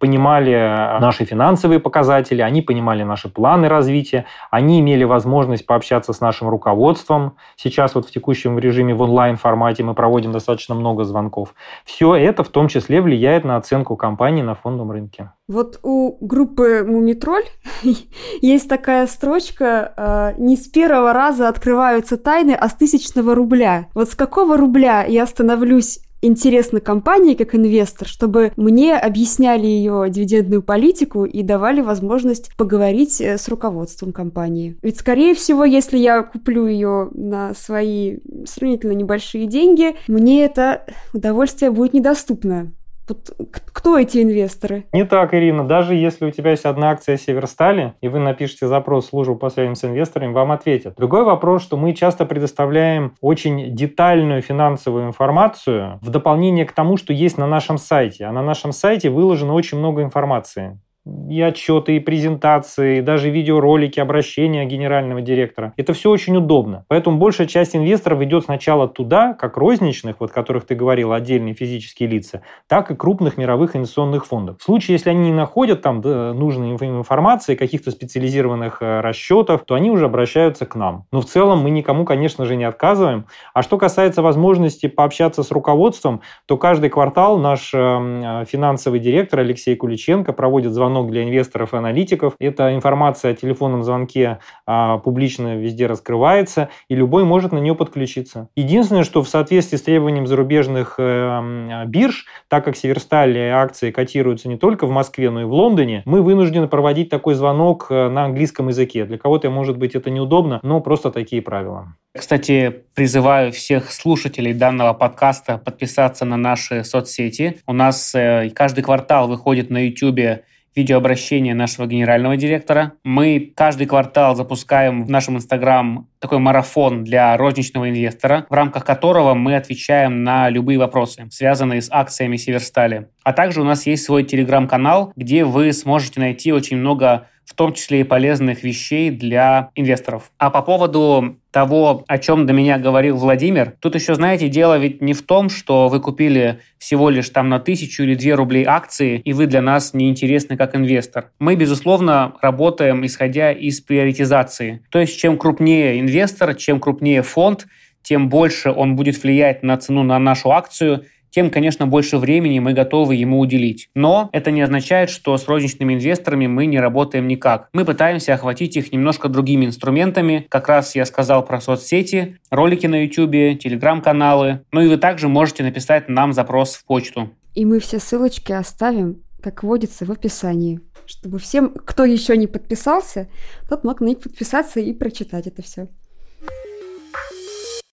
понимали 0.00 0.98
наши 1.00 1.26
финансовые 1.26 1.80
показатели, 1.80 2.40
они 2.40 2.62
понимали 2.62 3.02
наши 3.02 3.28
планы 3.28 3.68
развития, 3.68 4.24
они 4.50 4.80
имели 4.80 5.04
возможность 5.04 5.66
пообщаться 5.66 6.14
с 6.14 6.20
нашим 6.20 6.48
руководством. 6.48 7.36
Сейчас 7.56 7.94
вот 7.94 8.06
в 8.06 8.10
текущем 8.10 8.58
режиме 8.58 8.94
в 8.94 9.02
онлайн-формате 9.02 9.84
мы 9.84 9.94
проводим 9.94 10.32
достаточно 10.32 10.74
много 10.74 11.04
звонков. 11.04 11.54
Все 11.84 12.14
это 12.14 12.42
в 12.42 12.48
том 12.48 12.68
числе 12.68 13.02
влияет 13.02 13.44
на 13.44 13.56
оценку 13.56 13.96
компании 13.96 14.42
на 14.42 14.54
фондовом 14.54 14.92
рынке. 14.92 15.30
Вот 15.50 15.80
у 15.82 16.16
группы 16.24 16.84
Мумитроль 16.86 17.42
есть 18.40 18.68
такая 18.68 19.08
строчка 19.08 19.92
э, 20.36 20.40
«Не 20.40 20.56
с 20.56 20.68
первого 20.68 21.12
раза 21.12 21.48
открываются 21.48 22.16
тайны, 22.16 22.52
а 22.52 22.68
с 22.68 22.74
тысячного 22.74 23.34
рубля». 23.34 23.88
Вот 23.94 24.08
с 24.08 24.14
какого 24.14 24.56
рубля 24.56 25.04
я 25.04 25.26
становлюсь 25.26 25.98
интересна 26.22 26.78
компании 26.78 27.34
как 27.34 27.56
инвестор, 27.56 28.06
чтобы 28.06 28.52
мне 28.56 28.96
объясняли 28.96 29.66
ее 29.66 30.06
дивидендную 30.08 30.62
политику 30.62 31.24
и 31.24 31.42
давали 31.42 31.80
возможность 31.80 32.54
поговорить 32.56 33.20
э, 33.20 33.36
с 33.36 33.48
руководством 33.48 34.12
компании. 34.12 34.76
Ведь, 34.82 35.00
скорее 35.00 35.34
всего, 35.34 35.64
если 35.64 35.98
я 35.98 36.22
куплю 36.22 36.68
ее 36.68 37.10
на 37.12 37.54
свои 37.54 38.18
сравнительно 38.46 38.92
небольшие 38.92 39.46
деньги, 39.46 39.96
мне 40.06 40.44
это 40.44 40.86
удовольствие 41.12 41.72
будет 41.72 41.92
недоступно. 41.92 42.72
Вот 43.10 43.32
кто 43.72 43.98
эти 43.98 44.22
инвесторы? 44.22 44.84
Не 44.92 45.04
так, 45.04 45.34
Ирина. 45.34 45.66
Даже 45.66 45.96
если 45.96 46.26
у 46.26 46.30
тебя 46.30 46.52
есть 46.52 46.64
одна 46.64 46.90
акция 46.90 47.16
Северстали, 47.16 47.94
и 48.00 48.06
вы 48.06 48.20
напишите 48.20 48.68
запрос 48.68 49.06
в 49.06 49.08
службу 49.08 49.34
по 49.34 49.50
связям 49.50 49.74
с 49.74 49.84
инвесторами, 49.84 50.32
вам 50.32 50.52
ответят. 50.52 50.94
Другой 50.96 51.24
вопрос, 51.24 51.62
что 51.62 51.76
мы 51.76 51.92
часто 51.92 52.24
предоставляем 52.24 53.14
очень 53.20 53.74
детальную 53.74 54.42
финансовую 54.42 55.08
информацию 55.08 55.98
в 56.02 56.10
дополнение 56.10 56.64
к 56.64 56.72
тому, 56.72 56.96
что 56.96 57.12
есть 57.12 57.36
на 57.36 57.48
нашем 57.48 57.78
сайте. 57.78 58.26
А 58.26 58.32
на 58.32 58.42
нашем 58.42 58.70
сайте 58.70 59.10
выложено 59.10 59.54
очень 59.54 59.78
много 59.78 60.02
информации 60.02 60.78
и 61.06 61.40
отчеты, 61.40 61.96
и 61.96 62.00
презентации, 62.00 62.98
и 62.98 63.00
даже 63.00 63.30
видеоролики, 63.30 64.00
обращения 64.00 64.64
генерального 64.66 65.22
директора. 65.22 65.72
Это 65.76 65.92
все 65.94 66.10
очень 66.10 66.36
удобно. 66.36 66.84
Поэтому 66.88 67.18
большая 67.18 67.46
часть 67.46 67.74
инвесторов 67.74 68.20
идет 68.22 68.44
сначала 68.44 68.86
туда, 68.86 69.32
как 69.32 69.56
розничных, 69.56 70.16
вот 70.20 70.30
которых 70.30 70.66
ты 70.66 70.74
говорил, 70.74 71.12
отдельные 71.12 71.54
физические 71.54 72.08
лица, 72.08 72.42
так 72.68 72.90
и 72.90 72.94
крупных 72.94 73.38
мировых 73.38 73.76
инвестиционных 73.76 74.26
фондов. 74.26 74.58
В 74.60 74.62
случае, 74.62 74.94
если 74.94 75.10
они 75.10 75.30
не 75.30 75.32
находят 75.32 75.82
там 75.82 76.00
нужной 76.00 76.72
информации, 76.72 77.54
каких-то 77.54 77.90
специализированных 77.90 78.82
э, 78.82 79.00
расчетов, 79.00 79.62
то 79.64 79.74
они 79.74 79.90
уже 79.90 80.06
обращаются 80.06 80.66
к 80.66 80.74
нам. 80.74 81.06
Но 81.12 81.20
в 81.20 81.26
целом 81.26 81.60
мы 81.60 81.70
никому, 81.70 82.04
конечно 82.04 82.44
же, 82.44 82.56
не 82.56 82.64
отказываем. 82.64 83.26
А 83.54 83.62
что 83.62 83.78
касается 83.78 84.22
возможности 84.22 84.86
пообщаться 84.86 85.42
с 85.42 85.50
руководством, 85.50 86.20
то 86.46 86.56
каждый 86.56 86.90
квартал 86.90 87.38
наш 87.38 87.72
эм, 87.72 88.22
э, 88.22 88.44
финансовый 88.46 89.00
директор 89.00 89.40
Алексей 89.40 89.74
Куличенко 89.76 90.32
проводит 90.32 90.72
звонок 90.72 90.89
звонок 90.90 91.10
для 91.10 91.22
инвесторов 91.22 91.72
и 91.72 91.76
аналитиков. 91.76 92.34
Эта 92.40 92.74
информация 92.74 93.32
о 93.32 93.34
телефонном 93.34 93.84
звонке 93.84 94.38
а, 94.66 94.98
публично 94.98 95.56
везде 95.56 95.86
раскрывается, 95.86 96.68
и 96.88 96.96
любой 96.96 97.24
может 97.24 97.52
на 97.52 97.58
нее 97.58 97.76
подключиться. 97.76 98.48
Единственное, 98.56 99.04
что 99.04 99.22
в 99.22 99.28
соответствии 99.28 99.76
с 99.76 99.82
требованием 99.82 100.26
зарубежных 100.26 100.96
э, 100.98 101.84
бирж, 101.86 102.26
так 102.48 102.64
как 102.64 102.76
Северсталь 102.76 103.38
акции 103.38 103.92
котируются 103.92 104.48
не 104.48 104.56
только 104.56 104.86
в 104.86 104.90
Москве, 104.90 105.30
но 105.30 105.42
и 105.42 105.44
в 105.44 105.52
Лондоне, 105.52 106.02
мы 106.06 106.22
вынуждены 106.22 106.66
проводить 106.66 107.08
такой 107.08 107.34
звонок 107.34 107.86
э, 107.90 108.08
на 108.08 108.24
английском 108.24 108.68
языке. 108.68 109.04
Для 109.04 109.18
кого-то, 109.18 109.48
может 109.50 109.78
быть, 109.78 109.94
это 109.94 110.10
неудобно, 110.10 110.58
но 110.62 110.80
просто 110.80 111.12
такие 111.12 111.40
правила. 111.40 111.94
Кстати, 112.18 112.82
призываю 112.94 113.52
всех 113.52 113.92
слушателей 113.92 114.52
данного 114.52 114.92
подкаста 114.94 115.58
подписаться 115.58 116.24
на 116.24 116.36
наши 116.36 116.82
соцсети. 116.82 117.60
У 117.68 117.72
нас 117.72 118.12
э, 118.16 118.50
каждый 118.52 118.82
квартал 118.82 119.28
выходит 119.28 119.70
на 119.70 119.86
YouTube 119.86 120.42
видеообращение 120.74 121.54
нашего 121.54 121.86
генерального 121.86 122.36
директора. 122.36 122.92
Мы 123.04 123.52
каждый 123.56 123.86
квартал 123.86 124.36
запускаем 124.36 125.04
в 125.04 125.10
нашем 125.10 125.36
Инстаграм 125.36 126.08
такой 126.18 126.38
марафон 126.38 127.04
для 127.04 127.36
розничного 127.36 127.90
инвестора, 127.90 128.46
в 128.48 128.54
рамках 128.54 128.84
которого 128.84 129.34
мы 129.34 129.56
отвечаем 129.56 130.22
на 130.22 130.48
любые 130.48 130.78
вопросы, 130.78 131.26
связанные 131.30 131.82
с 131.82 131.88
акциями 131.90 132.36
Северстали. 132.36 133.08
А 133.24 133.32
также 133.32 133.60
у 133.60 133.64
нас 133.64 133.86
есть 133.86 134.04
свой 134.04 134.24
телеграм-канал, 134.24 135.12
где 135.16 135.44
вы 135.44 135.72
сможете 135.72 136.20
найти 136.20 136.52
очень 136.52 136.76
много 136.76 137.26
в 137.50 137.54
том 137.54 137.72
числе 137.72 138.00
и 138.00 138.04
полезных 138.04 138.62
вещей 138.62 139.10
для 139.10 139.70
инвесторов. 139.74 140.30
А 140.38 140.50
по 140.50 140.62
поводу 140.62 141.36
того, 141.50 142.04
о 142.06 142.18
чем 142.18 142.46
до 142.46 142.52
меня 142.52 142.78
говорил 142.78 143.16
Владимир, 143.16 143.74
тут 143.80 143.96
еще, 143.96 144.14
знаете, 144.14 144.48
дело 144.48 144.78
ведь 144.78 145.02
не 145.02 145.14
в 145.14 145.22
том, 145.22 145.48
что 145.48 145.88
вы 145.88 145.98
купили 145.98 146.60
всего 146.78 147.10
лишь 147.10 147.28
там 147.30 147.48
на 147.48 147.58
тысячу 147.58 148.04
или 148.04 148.14
две 148.14 148.36
рублей 148.36 148.64
акции, 148.64 149.20
и 149.24 149.32
вы 149.32 149.46
для 149.46 149.62
нас 149.62 149.94
неинтересны 149.94 150.56
как 150.56 150.76
инвестор. 150.76 151.32
Мы, 151.40 151.56
безусловно, 151.56 152.34
работаем 152.40 153.04
исходя 153.04 153.50
из 153.50 153.80
приоритизации. 153.80 154.84
То 154.90 155.00
есть, 155.00 155.18
чем 155.18 155.36
крупнее 155.36 155.98
инвестор, 155.98 156.54
чем 156.54 156.78
крупнее 156.78 157.22
фонд, 157.22 157.66
тем 158.02 158.28
больше 158.28 158.70
он 158.70 158.94
будет 158.94 159.20
влиять 159.20 159.64
на 159.64 159.76
цену 159.76 160.04
на 160.04 160.20
нашу 160.20 160.52
акцию, 160.52 161.04
тем, 161.30 161.50
конечно, 161.50 161.86
больше 161.86 162.18
времени 162.18 162.58
мы 162.58 162.72
готовы 162.72 163.14
ему 163.14 163.38
уделить. 163.38 163.88
Но 163.94 164.30
это 164.32 164.50
не 164.50 164.62
означает, 164.62 165.10
что 165.10 165.36
с 165.36 165.46
розничными 165.46 165.94
инвесторами 165.94 166.46
мы 166.46 166.66
не 166.66 166.78
работаем 166.80 167.28
никак. 167.28 167.68
Мы 167.72 167.84
пытаемся 167.84 168.34
охватить 168.34 168.76
их 168.76 168.92
немножко 168.92 169.28
другими 169.28 169.66
инструментами. 169.66 170.46
Как 170.48 170.68
раз 170.68 170.94
я 170.94 171.06
сказал 171.06 171.44
про 171.44 171.60
соцсети, 171.60 172.38
ролики 172.50 172.86
на 172.86 173.04
YouTube, 173.04 173.58
телеграм-каналы. 173.58 174.60
Ну 174.72 174.80
и 174.82 174.88
вы 174.88 174.96
также 174.96 175.28
можете 175.28 175.62
написать 175.62 176.08
нам 176.08 176.32
запрос 176.32 176.74
в 176.74 176.84
почту. 176.84 177.30
И 177.54 177.64
мы 177.64 177.80
все 177.80 177.98
ссылочки 177.98 178.52
оставим, 178.52 179.22
как 179.42 179.62
водится, 179.62 180.04
в 180.04 180.10
описании 180.10 180.80
чтобы 181.10 181.40
всем, 181.40 181.74
кто 181.74 182.04
еще 182.04 182.36
не 182.36 182.46
подписался, 182.46 183.28
тот 183.68 183.82
мог 183.82 184.00
на 184.00 184.06
них 184.06 184.20
подписаться 184.20 184.78
и 184.78 184.92
прочитать 184.92 185.48
это 185.48 185.60
все. 185.60 185.88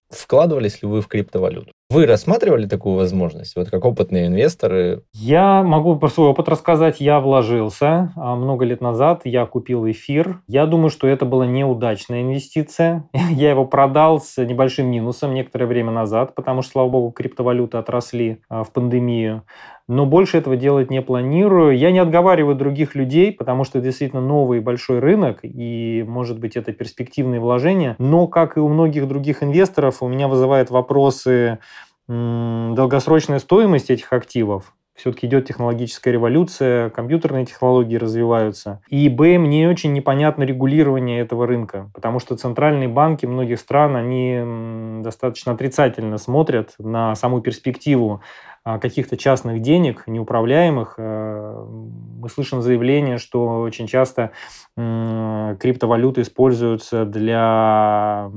Вкладывались 0.08 0.82
ли 0.82 0.88
вы 0.88 1.02
в 1.02 1.08
криптовалюту? 1.08 1.72
Вы 1.90 2.04
рассматривали 2.04 2.66
такую 2.66 2.96
возможность, 2.96 3.56
вот 3.56 3.70
как 3.70 3.86
опытные 3.86 4.26
инвесторы? 4.26 5.04
Я 5.14 5.62
могу 5.62 5.96
про 5.96 6.08
свой 6.08 6.28
опыт 6.28 6.46
рассказать. 6.50 7.00
Я 7.00 7.18
вложился 7.18 8.12
а, 8.14 8.36
много 8.36 8.66
лет 8.66 8.82
назад, 8.82 9.22
я 9.24 9.46
купил 9.46 9.90
эфир. 9.90 10.42
Я 10.46 10.66
думаю, 10.66 10.90
что 10.90 11.06
это 11.06 11.24
была 11.24 11.46
неудачная 11.46 12.20
инвестиция. 12.20 13.08
Я 13.30 13.48
его 13.50 13.64
продал 13.64 14.20
с 14.20 14.36
небольшим 14.36 14.90
минусом 14.90 15.32
некоторое 15.32 15.64
время 15.64 15.90
назад, 15.90 16.34
потому 16.34 16.60
что, 16.60 16.72
слава 16.72 16.90
богу, 16.90 17.10
криптовалюты 17.10 17.78
отросли 17.78 18.42
а, 18.50 18.64
в 18.64 18.72
пандемию 18.72 19.44
но 19.88 20.06
больше 20.06 20.38
этого 20.38 20.56
делать 20.56 20.90
не 20.90 21.02
планирую. 21.02 21.76
Я 21.76 21.90
не 21.90 21.98
отговариваю 21.98 22.54
других 22.54 22.94
людей, 22.94 23.32
потому 23.32 23.64
что 23.64 23.78
это 23.78 23.86
действительно 23.86 24.22
новый 24.22 24.60
большой 24.60 25.00
рынок, 25.00 25.40
и, 25.42 26.04
может 26.06 26.38
быть, 26.38 26.56
это 26.56 26.72
перспективные 26.72 27.40
вложения. 27.40 27.96
Но, 27.98 28.26
как 28.26 28.56
и 28.56 28.60
у 28.60 28.68
многих 28.68 29.08
других 29.08 29.42
инвесторов, 29.42 30.02
у 30.02 30.08
меня 30.08 30.28
вызывает 30.28 30.70
вопросы 30.70 31.58
долгосрочная 32.06 33.38
стоимость 33.38 33.90
этих 33.90 34.12
активов. 34.12 34.74
Все-таки 34.98 35.28
идет 35.28 35.46
технологическая 35.46 36.10
революция, 36.10 36.90
компьютерные 36.90 37.46
технологии 37.46 37.96
развиваются. 37.96 38.80
И, 38.88 39.08
б, 39.08 39.38
мне 39.38 39.68
очень 39.68 39.92
непонятно 39.92 40.42
регулирование 40.42 41.20
этого 41.20 41.46
рынка, 41.46 41.88
потому 41.94 42.18
что 42.18 42.36
центральные 42.36 42.88
банки 42.88 43.24
многих 43.24 43.60
стран, 43.60 43.94
они 43.94 45.02
достаточно 45.04 45.52
отрицательно 45.52 46.18
смотрят 46.18 46.74
на 46.80 47.14
саму 47.14 47.40
перспективу 47.40 48.22
каких-то 48.76 49.16
частных 49.16 49.62
денег, 49.62 50.04
неуправляемых. 50.06 50.96
Э, 50.98 51.64
мы 52.20 52.28
слышим 52.28 52.60
заявление, 52.60 53.16
что 53.16 53.60
очень 53.60 53.86
часто 53.86 54.32
криптовалюты 54.76 56.20
используются 56.20 57.04
для 57.04 58.30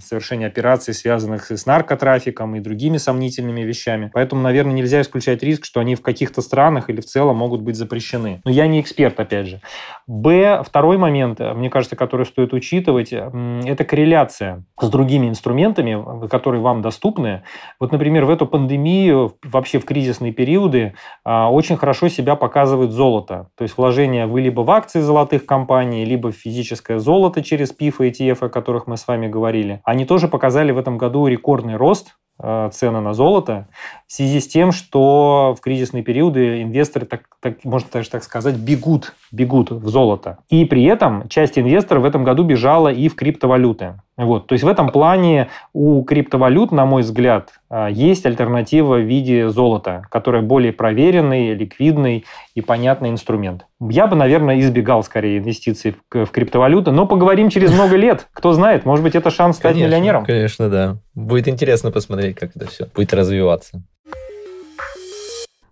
совершения 0.00 0.46
операций, 0.46 0.94
связанных 0.94 1.50
с 1.50 1.66
наркотрафиком 1.66 2.54
и 2.54 2.60
другими 2.60 2.96
сомнительными 2.96 3.62
вещами. 3.62 4.10
Поэтому, 4.12 4.40
наверное, 4.40 4.72
нельзя 4.74 5.00
исключать 5.00 5.42
риск, 5.42 5.64
что 5.64 5.80
они 5.80 5.96
в 5.96 6.02
каких-то 6.02 6.42
странах 6.42 6.90
или 6.90 7.00
в 7.00 7.06
целом 7.06 7.38
могут 7.38 7.62
быть 7.62 7.74
запрещены. 7.74 8.40
Но 8.44 8.52
я 8.52 8.68
не 8.68 8.80
эксперт, 8.80 9.18
опять 9.18 9.48
же. 9.48 9.60
Б, 10.06 10.62
второй 10.64 10.96
момент, 10.96 11.40
э, 11.40 11.54
мне 11.54 11.70
кажется, 11.70 11.96
который 11.96 12.26
стоит 12.26 12.52
учитывать, 12.52 13.12
это 13.12 13.84
корреляция 13.84 14.64
с 14.80 14.88
другими 14.88 15.28
инструментами, 15.28 16.28
которые 16.28 16.62
вам 16.62 16.82
доступны. 16.82 17.42
Вот, 17.80 17.90
например, 17.92 18.26
в 18.26 18.30
эту 18.30 18.46
пандемию 18.46 19.36
вообще 19.42 19.69
вообще 19.70 19.78
в 19.78 19.84
кризисные 19.84 20.32
периоды 20.32 20.94
а, 21.24 21.50
очень 21.50 21.76
хорошо 21.76 22.08
себя 22.08 22.34
показывает 22.34 22.90
золото. 22.90 23.50
То 23.56 23.62
есть 23.62 23.76
вложение 23.76 24.26
вы 24.26 24.40
либо 24.40 24.62
в 24.62 24.70
акции 24.70 25.00
золотых 25.00 25.46
компаний, 25.46 26.04
либо 26.04 26.32
в 26.32 26.36
физическое 26.36 26.98
золото 26.98 27.42
через 27.42 27.72
PIF 27.72 27.94
и 28.00 28.10
ETF, 28.10 28.46
о 28.46 28.48
которых 28.48 28.86
мы 28.86 28.96
с 28.96 29.06
вами 29.06 29.28
говорили. 29.28 29.80
Они 29.84 30.04
тоже 30.04 30.26
показали 30.26 30.72
в 30.72 30.78
этом 30.78 30.98
году 30.98 31.26
рекордный 31.26 31.76
рост 31.76 32.16
Э, 32.42 32.70
цены 32.72 33.00
на 33.00 33.12
золото 33.12 33.68
в 34.10 34.12
связи 34.12 34.40
с 34.40 34.48
тем, 34.48 34.72
что 34.72 35.54
в 35.56 35.60
кризисные 35.60 36.02
периоды 36.02 36.62
инвесторы, 36.62 37.06
так, 37.06 37.20
так, 37.38 37.64
можно 37.64 37.88
даже 37.92 38.10
так 38.10 38.24
сказать, 38.24 38.56
бегут, 38.56 39.14
бегут 39.30 39.70
в 39.70 39.88
золото. 39.88 40.38
И 40.48 40.64
при 40.64 40.82
этом 40.82 41.28
часть 41.28 41.56
инвесторов 41.56 42.02
в 42.02 42.06
этом 42.06 42.24
году 42.24 42.42
бежала 42.42 42.88
и 42.88 43.08
в 43.08 43.14
криптовалюты. 43.14 44.00
Вот. 44.16 44.48
То 44.48 44.54
есть 44.54 44.64
в 44.64 44.68
этом 44.68 44.90
плане 44.90 45.48
у 45.72 46.02
криптовалют, 46.02 46.72
на 46.72 46.86
мой 46.86 47.02
взгляд, 47.02 47.52
э, 47.70 47.86
есть 47.92 48.26
альтернатива 48.26 48.96
в 48.96 49.06
виде 49.06 49.48
золота, 49.48 50.02
которая 50.10 50.42
более 50.42 50.72
проверенный, 50.72 51.54
ликвидный 51.54 52.24
и 52.56 52.60
понятный 52.62 53.10
инструмент. 53.10 53.66
Я 53.78 54.08
бы, 54.08 54.16
наверное, 54.16 54.58
избегал 54.58 55.04
скорее 55.04 55.38
инвестиций 55.38 55.94
в, 56.12 56.26
в 56.26 56.30
криптовалюты, 56.32 56.90
но 56.90 57.06
поговорим 57.06 57.48
через 57.48 57.72
много 57.72 57.94
лет. 57.94 58.26
Кто 58.32 58.52
знает, 58.52 58.84
может 58.84 59.04
быть, 59.04 59.14
это 59.14 59.30
шанс 59.30 59.56
стать 59.56 59.74
конечно, 59.74 59.86
миллионером. 59.86 60.24
Конечно, 60.26 60.68
да. 60.68 60.96
Будет 61.14 61.46
интересно 61.46 61.92
посмотреть, 61.92 62.36
как 62.36 62.56
это 62.56 62.66
все 62.66 62.86
будет 62.92 63.14
развиваться. 63.14 63.82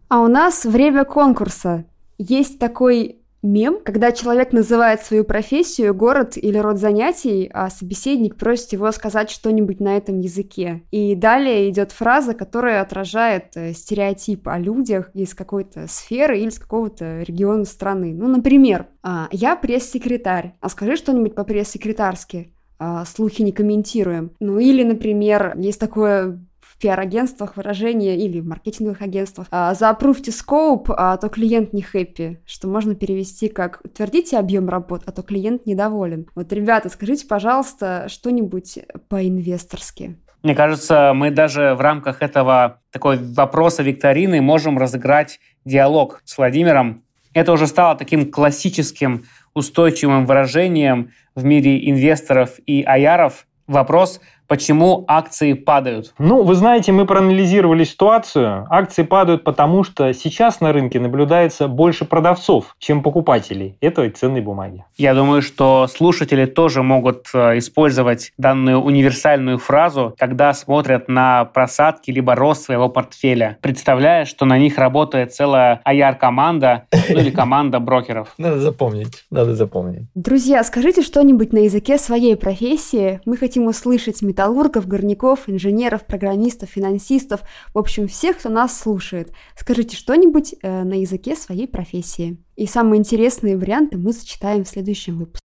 А 0.09 0.21
у 0.21 0.29
нас 0.29 0.65
время 0.65 1.05
конкурса. 1.05 1.85
Есть 2.17 2.59
такой 2.59 3.19
мем, 3.43 3.79
когда 3.85 4.11
человек 4.11 4.53
называет 4.53 5.03
свою 5.03 5.23
профессию, 5.23 5.95
город 5.95 6.37
или 6.37 6.57
род 6.57 6.79
занятий, 6.79 7.51
а 7.53 7.69
собеседник 7.69 8.37
просит 8.37 8.73
его 8.73 8.91
сказать 8.91 9.31
что-нибудь 9.31 9.81
на 9.81 9.97
этом 9.97 10.19
языке. 10.21 10.83
И 10.91 11.15
далее 11.15 11.69
идет 11.69 11.93
фраза, 11.93 12.33
которая 12.35 12.81
отражает 12.81 13.55
э, 13.55 13.75
стереотип 13.75 14.49
о 14.49 14.59
людях 14.59 15.11
из 15.15 15.35
какой-то 15.35 15.87
сферы 15.89 16.39
или 16.39 16.49
из 16.49 16.59
какого-то 16.59 17.23
региона 17.23 17.65
страны. 17.65 18.15
Ну, 18.15 18.29
например, 18.29 18.87
«А, 19.03 19.29
я 19.31 19.57
пресс-секретарь, 19.57 20.55
а 20.61 20.69
скажи 20.71 20.97
что-нибудь 20.97 21.35
по 21.35 21.45
пресс-секретарски. 21.45 22.53
А, 22.79 23.05
слухи 23.05 23.43
не 23.43 23.53
комментируем. 23.53 24.31
Ну 24.41 24.59
или, 24.59 24.85
например, 24.85 25.55
есть 25.59 25.81
такое 25.81 26.41
пиар-агентствах 26.79 27.57
выражение 27.57 28.17
или 28.17 28.41
в 28.41 28.47
маркетинговых 28.47 29.03
агентствах 29.03 29.47
а, 29.51 29.75
за 29.75 29.91
approved 29.91 30.29
scope, 30.29 30.93
а 30.97 31.17
то 31.17 31.29
клиент 31.29 31.73
не 31.73 31.83
хэппи, 31.83 32.41
что 32.47 32.69
можно 32.69 32.95
перевести 32.95 33.49
как 33.49 33.81
утвердите 33.85 34.39
объем 34.39 34.69
работ, 34.69 35.03
а 35.07 35.13
то 35.13 35.23
клиент 35.23 35.67
недоволен. 35.67 36.27
Вот, 36.35 36.53
ребята, 36.53 36.89
скажите, 36.89 37.27
пожалуйста, 37.27 38.07
что-нибудь 38.09 38.79
по-инвесторски. 39.09 40.17
Мне 40.43 40.55
кажется, 40.55 41.13
мы 41.15 41.31
даже 41.31 41.75
в 41.75 41.81
рамках 41.81 42.23
этого 42.23 42.81
такой 42.93 43.19
вопроса 43.19 43.83
викторины 43.83 44.41
можем 44.41 44.79
разыграть 44.79 45.41
диалог 45.65 46.23
с 46.25 46.39
Владимиром. 46.39 47.03
Это 47.35 47.53
уже 47.53 47.67
стало 47.67 47.97
таким 47.97 48.31
классическим 48.31 49.25
устойчивым 49.55 50.27
выражением 50.27 51.11
в 51.35 51.45
мире 51.45 51.91
инвесторов 51.91 52.59
и 52.67 52.83
аяров. 52.83 53.47
Вопрос, 53.67 54.21
Почему 54.49 55.05
акции 55.09 55.53
падают? 55.53 56.15
Ну, 56.19 56.43
вы 56.43 56.55
знаете, 56.55 56.91
мы 56.91 57.05
проанализировали 57.05 57.85
ситуацию. 57.85 58.67
Акции 58.71 59.03
падают 59.03 59.45
потому, 59.45 59.85
что 59.85 60.13
сейчас 60.15 60.63
на 60.63 60.73
рынке 60.73 60.99
наблюдается 60.99 61.69
больше 61.69 62.07
продавцов, 62.07 62.75
чем 62.79 63.03
покупателей 63.03 63.77
этой 63.83 64.09
ценной 64.09 64.41
бумаги. 64.41 64.85
Я 64.97 65.15
думаю, 65.15 65.43
что 65.43 65.87
слушатели 65.87 66.47
тоже 66.47 66.83
могут 66.83 67.27
э, 67.35 67.59
использовать 67.59 68.33
данную 68.39 68.81
универсальную 68.81 69.59
фразу, 69.59 70.15
когда 70.17 70.55
смотрят 70.55 71.09
на 71.09 71.45
просадки 71.45 72.11
либо 72.11 72.35
рост 72.35 72.65
своего 72.65 72.89
портфеля, 72.89 73.59
представляя, 73.61 74.25
что 74.25 74.47
на 74.47 74.57
них 74.59 74.79
работает 74.79 75.35
целая 75.35 75.83
AR-команда 75.87 76.87
ну 76.91 77.19
или 77.19 77.31
команда 77.31 77.81
брокеров. 77.81 78.33
Надо 78.39 78.61
запомнить, 78.61 79.27
надо 79.31 79.55
запомнить. 79.55 80.07
Друзья, 80.15 80.65
скажите 80.65 81.03
что-нибудь 81.03 81.53
на 81.53 81.59
языке 81.59 81.99
своей 81.99 82.37
профессии. 82.37 83.21
Мы 83.27 83.37
хотим 83.37 83.67
услышать 83.67 84.23
металлургов, 84.39 84.87
горняков, 84.87 85.49
инженеров, 85.49 86.07
программистов, 86.07 86.69
финансистов, 86.71 87.41
в 87.75 87.79
общем, 87.79 88.07
всех, 88.07 88.39
кто 88.39 88.49
нас 88.49 88.79
слушает. 88.79 89.33
Скажите 89.57 89.97
что-нибудь 89.97 90.55
э, 90.63 90.85
на 90.85 91.01
языке 91.01 91.35
своей 91.35 91.67
профессии. 91.67 92.37
И 92.55 92.67
самые 92.67 93.01
интересные 93.01 93.57
варианты 93.57 93.99
мы 93.99 94.13
зачитаем 94.13 94.63
в 94.63 94.69
следующем 94.69 95.19
выпуске. 95.19 95.43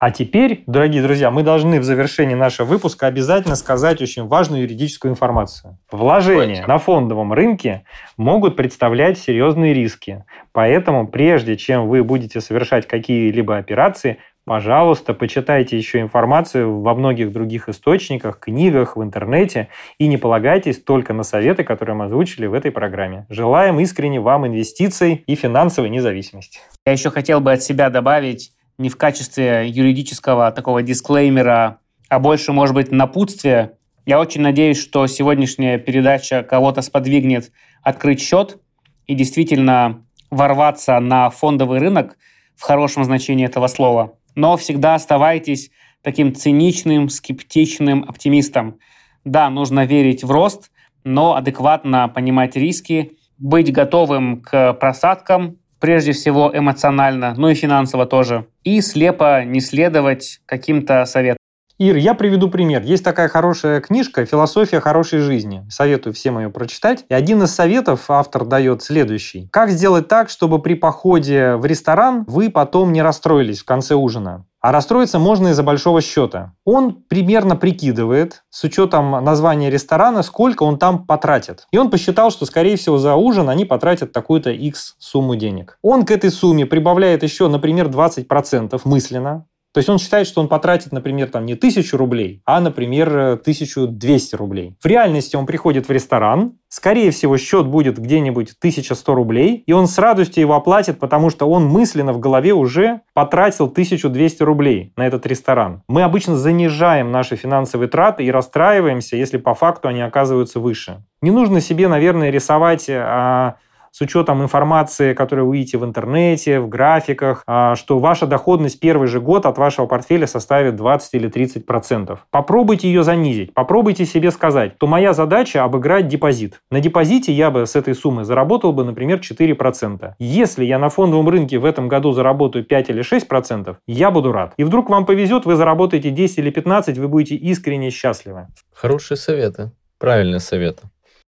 А 0.00 0.10
теперь, 0.10 0.64
дорогие 0.66 1.02
друзья, 1.02 1.30
мы 1.30 1.42
должны 1.42 1.80
в 1.80 1.84
завершении 1.84 2.34
нашего 2.34 2.66
выпуска 2.66 3.06
обязательно 3.06 3.56
сказать 3.56 4.02
очень 4.02 4.26
важную 4.26 4.62
юридическую 4.62 5.12
информацию. 5.12 5.78
Вложения 5.90 6.66
на 6.66 6.76
фондовом 6.78 7.32
рынке 7.32 7.84
могут 8.18 8.54
представлять 8.54 9.18
серьезные 9.18 9.72
риски. 9.72 10.24
Поэтому, 10.52 11.06
прежде 11.06 11.56
чем 11.56 11.88
вы 11.88 12.04
будете 12.04 12.42
совершать 12.42 12.86
какие-либо 12.86 13.56
операции, 13.56 14.18
Пожалуйста, 14.46 15.14
почитайте 15.14 15.78
еще 15.78 16.00
информацию 16.00 16.80
во 16.80 16.94
многих 16.94 17.32
других 17.32 17.70
источниках, 17.70 18.38
книгах, 18.38 18.94
в 18.94 19.02
интернете 19.02 19.68
и 19.96 20.06
не 20.06 20.18
полагайтесь 20.18 20.82
только 20.82 21.14
на 21.14 21.22
советы, 21.22 21.64
которые 21.64 21.96
мы 21.96 22.04
озвучили 22.04 22.44
в 22.44 22.52
этой 22.52 22.70
программе. 22.70 23.24
Желаем 23.30 23.80
искренне 23.80 24.20
вам 24.20 24.46
инвестиций 24.46 25.24
и 25.26 25.34
финансовой 25.34 25.88
независимости. 25.88 26.60
Я 26.84 26.92
еще 26.92 27.08
хотел 27.10 27.40
бы 27.40 27.52
от 27.52 27.62
себя 27.62 27.88
добавить 27.88 28.52
не 28.76 28.90
в 28.90 28.98
качестве 28.98 29.66
юридического 29.66 30.52
такого 30.52 30.82
дисклеймера, 30.82 31.78
а 32.10 32.18
больше, 32.18 32.52
может 32.52 32.74
быть, 32.74 32.92
напутствия. 32.92 33.78
Я 34.04 34.20
очень 34.20 34.42
надеюсь, 34.42 34.78
что 34.78 35.06
сегодняшняя 35.06 35.78
передача 35.78 36.42
кого-то 36.42 36.82
сподвигнет 36.82 37.50
открыть 37.82 38.20
счет 38.20 38.58
и 39.06 39.14
действительно 39.14 40.04
ворваться 40.30 41.00
на 41.00 41.30
фондовый 41.30 41.78
рынок 41.78 42.18
в 42.56 42.62
хорошем 42.62 43.04
значении 43.04 43.46
этого 43.46 43.68
слова. 43.68 44.18
Но 44.34 44.56
всегда 44.56 44.94
оставайтесь 44.94 45.70
таким 46.02 46.34
циничным, 46.34 47.08
скептичным 47.08 48.04
оптимистом. 48.06 48.78
Да, 49.24 49.48
нужно 49.50 49.86
верить 49.86 50.22
в 50.22 50.30
рост, 50.30 50.70
но 51.02 51.34
адекватно 51.34 52.08
понимать 52.08 52.56
риски, 52.56 53.12
быть 53.38 53.72
готовым 53.72 54.42
к 54.42 54.74
просадкам, 54.74 55.58
прежде 55.80 56.12
всего 56.12 56.50
эмоционально, 56.54 57.34
ну 57.36 57.48
и 57.48 57.54
финансово 57.54 58.06
тоже, 58.06 58.46
и 58.62 58.80
слепо 58.80 59.44
не 59.44 59.60
следовать 59.60 60.40
каким-то 60.46 61.04
советам. 61.04 61.38
Ир, 61.76 61.96
я 61.96 62.14
приведу 62.14 62.48
пример. 62.48 62.82
Есть 62.82 63.02
такая 63.02 63.26
хорошая 63.26 63.80
книжка 63.80 64.24
«Философия 64.24 64.78
хорошей 64.78 65.18
жизни». 65.18 65.66
Советую 65.68 66.14
всем 66.14 66.38
ее 66.38 66.48
прочитать. 66.48 67.04
И 67.08 67.14
один 67.14 67.42
из 67.42 67.52
советов 67.52 68.04
автор 68.08 68.44
дает 68.44 68.84
следующий. 68.84 69.48
Как 69.50 69.70
сделать 69.70 70.06
так, 70.06 70.30
чтобы 70.30 70.62
при 70.62 70.74
походе 70.74 71.56
в 71.56 71.66
ресторан 71.66 72.24
вы 72.28 72.48
потом 72.48 72.92
не 72.92 73.02
расстроились 73.02 73.62
в 73.62 73.64
конце 73.64 73.96
ужина? 73.96 74.46
А 74.60 74.70
расстроиться 74.70 75.18
можно 75.18 75.48
из-за 75.48 75.64
большого 75.64 76.00
счета. 76.00 76.54
Он 76.64 76.94
примерно 76.94 77.56
прикидывает, 77.56 78.44
с 78.50 78.62
учетом 78.62 79.10
названия 79.24 79.68
ресторана, 79.68 80.22
сколько 80.22 80.62
он 80.62 80.78
там 80.78 81.04
потратит. 81.04 81.66
И 81.72 81.76
он 81.76 81.90
посчитал, 81.90 82.30
что, 82.30 82.46
скорее 82.46 82.76
всего, 82.76 82.98
за 82.98 83.16
ужин 83.16 83.50
они 83.50 83.64
потратят 83.64 84.12
такую-то 84.12 84.50
X 84.50 84.94
сумму 84.98 85.34
денег. 85.34 85.76
Он 85.82 86.06
к 86.06 86.12
этой 86.12 86.30
сумме 86.30 86.66
прибавляет 86.66 87.24
еще, 87.24 87.48
например, 87.48 87.88
20% 87.88 88.80
мысленно. 88.84 89.44
То 89.74 89.78
есть 89.78 89.88
он 89.88 89.98
считает, 89.98 90.28
что 90.28 90.40
он 90.40 90.46
потратит, 90.46 90.92
например, 90.92 91.28
там 91.28 91.44
не 91.44 91.56
тысячу 91.56 91.96
рублей, 91.96 92.40
а, 92.46 92.60
например, 92.60 93.08
1200 93.32 94.36
рублей. 94.36 94.76
В 94.80 94.86
реальности 94.86 95.34
он 95.34 95.46
приходит 95.46 95.88
в 95.88 95.90
ресторан, 95.90 96.52
скорее 96.68 97.10
всего, 97.10 97.36
счет 97.38 97.66
будет 97.66 97.98
где-нибудь 97.98 98.54
1100 98.56 99.14
рублей, 99.14 99.64
и 99.66 99.72
он 99.72 99.88
с 99.88 99.98
радостью 99.98 100.42
его 100.42 100.54
оплатит, 100.54 101.00
потому 101.00 101.28
что 101.28 101.50
он 101.50 101.66
мысленно 101.66 102.12
в 102.12 102.20
голове 102.20 102.54
уже 102.54 103.00
потратил 103.14 103.64
1200 103.66 104.44
рублей 104.44 104.92
на 104.96 105.08
этот 105.08 105.26
ресторан. 105.26 105.82
Мы 105.88 106.02
обычно 106.02 106.36
занижаем 106.36 107.10
наши 107.10 107.34
финансовые 107.34 107.88
траты 107.88 108.24
и 108.24 108.30
расстраиваемся, 108.30 109.16
если 109.16 109.38
по 109.38 109.54
факту 109.54 109.88
они 109.88 110.02
оказываются 110.02 110.60
выше. 110.60 111.02
Не 111.20 111.32
нужно 111.32 111.60
себе, 111.60 111.88
наверное, 111.88 112.30
рисовать 112.30 112.86
а, 112.88 113.56
с 113.94 114.00
учетом 114.00 114.42
информации, 114.42 115.14
которую 115.14 115.46
вы 115.46 115.58
видите 115.58 115.78
в 115.78 115.84
интернете, 115.84 116.58
в 116.58 116.68
графиках, 116.68 117.44
а, 117.46 117.76
что 117.76 118.00
ваша 118.00 118.26
доходность 118.26 118.80
первый 118.80 119.06
же 119.06 119.20
год 119.20 119.46
от 119.46 119.56
вашего 119.56 119.86
портфеля 119.86 120.26
составит 120.26 120.74
20 120.74 121.14
или 121.14 121.28
30 121.28 121.64
процентов. 121.64 122.26
Попробуйте 122.30 122.88
ее 122.88 123.04
занизить, 123.04 123.54
попробуйте 123.54 124.04
себе 124.04 124.32
сказать, 124.32 124.78
то 124.78 124.88
моя 124.88 125.12
задача 125.12 125.62
обыграть 125.62 126.08
депозит. 126.08 126.60
На 126.72 126.80
депозите 126.80 127.32
я 127.32 127.52
бы 127.52 127.66
с 127.66 127.76
этой 127.76 127.94
суммы 127.94 128.24
заработал 128.24 128.72
бы, 128.72 128.82
например, 128.82 129.20
4 129.20 129.54
процента. 129.54 130.16
Если 130.18 130.64
я 130.64 130.80
на 130.80 130.88
фондовом 130.88 131.28
рынке 131.28 131.58
в 131.58 131.64
этом 131.64 131.86
году 131.86 132.10
заработаю 132.10 132.64
5 132.64 132.90
или 132.90 133.02
6 133.02 133.28
процентов, 133.28 133.76
я 133.86 134.10
буду 134.10 134.32
рад. 134.32 134.54
И 134.56 134.64
вдруг 134.64 134.90
вам 134.90 135.06
повезет, 135.06 135.46
вы 135.46 135.54
заработаете 135.54 136.10
10 136.10 136.38
или 136.38 136.50
15, 136.50 136.98
вы 136.98 137.06
будете 137.06 137.36
искренне 137.36 137.90
счастливы. 137.90 138.48
Хорошие 138.72 139.16
советы. 139.16 139.70
Правильные 140.00 140.40
советы. 140.40 140.82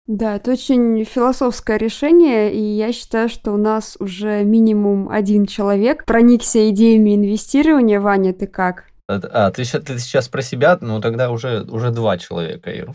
Да, 0.06 0.36
это 0.36 0.52
очень 0.52 1.04
философское 1.04 1.78
решение, 1.78 2.54
и 2.54 2.60
я 2.60 2.92
считаю, 2.92 3.28
что 3.28 3.52
у 3.52 3.56
нас 3.56 3.96
уже 3.98 4.44
минимум 4.44 5.08
один 5.08 5.46
человек 5.46 6.04
проникся 6.04 6.70
идеями 6.70 7.16
инвестирования. 7.16 8.00
Ваня, 8.00 8.32
ты 8.32 8.46
как? 8.46 8.84
А, 9.08 9.50
ты, 9.50 9.64
ты 9.64 9.98
сейчас 9.98 10.28
про 10.28 10.42
себя? 10.42 10.78
Ну, 10.80 11.00
тогда 11.00 11.30
уже, 11.30 11.62
уже 11.62 11.90
два 11.90 12.18
человека, 12.18 12.70
Ир. 12.70 12.92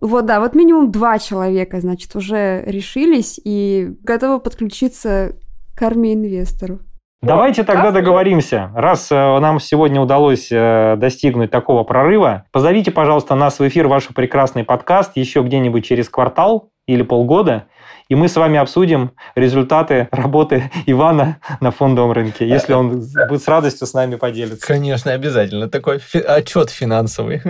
Вот, 0.00 0.26
да, 0.26 0.40
вот 0.40 0.54
минимум 0.54 0.90
два 0.92 1.18
человека, 1.18 1.80
значит, 1.80 2.14
уже 2.14 2.62
решились 2.66 3.40
и 3.42 3.94
готовы 4.02 4.38
подключиться 4.38 5.36
к 5.74 5.80
армии 5.80 6.12
инвесторов. 6.12 6.80
Давайте 7.24 7.64
тогда 7.64 7.90
договоримся. 7.90 8.70
Раз 8.74 9.10
э, 9.10 9.14
нам 9.14 9.58
сегодня 9.58 10.00
удалось 10.00 10.48
э, 10.50 10.96
достигнуть 10.98 11.50
такого 11.50 11.82
прорыва, 11.82 12.44
позовите, 12.52 12.90
пожалуйста, 12.90 13.34
нас 13.34 13.58
в 13.58 13.66
эфир 13.66 13.88
ваш 13.88 14.08
прекрасный 14.08 14.62
подкаст 14.62 15.12
еще 15.16 15.40
где-нибудь 15.40 15.84
через 15.84 16.10
квартал 16.10 16.70
или 16.86 17.02
полгода, 17.02 17.64
и 18.08 18.14
мы 18.14 18.28
с 18.28 18.36
вами 18.36 18.58
обсудим 18.58 19.12
результаты 19.34 20.08
работы 20.12 20.70
Ивана 20.86 21.38
на 21.60 21.70
фондовом 21.70 22.12
рынке, 22.12 22.46
если 22.46 22.72
он 22.74 23.02
будет 23.28 23.42
с 23.42 23.48
радостью 23.48 23.86
с 23.86 23.94
нами 23.94 24.16
поделиться. 24.16 24.66
Конечно, 24.66 25.12
обязательно. 25.12 25.68
Такой 25.68 25.98
фи- 25.98 26.18
отчет 26.18 26.70
финансовый. 26.70 27.42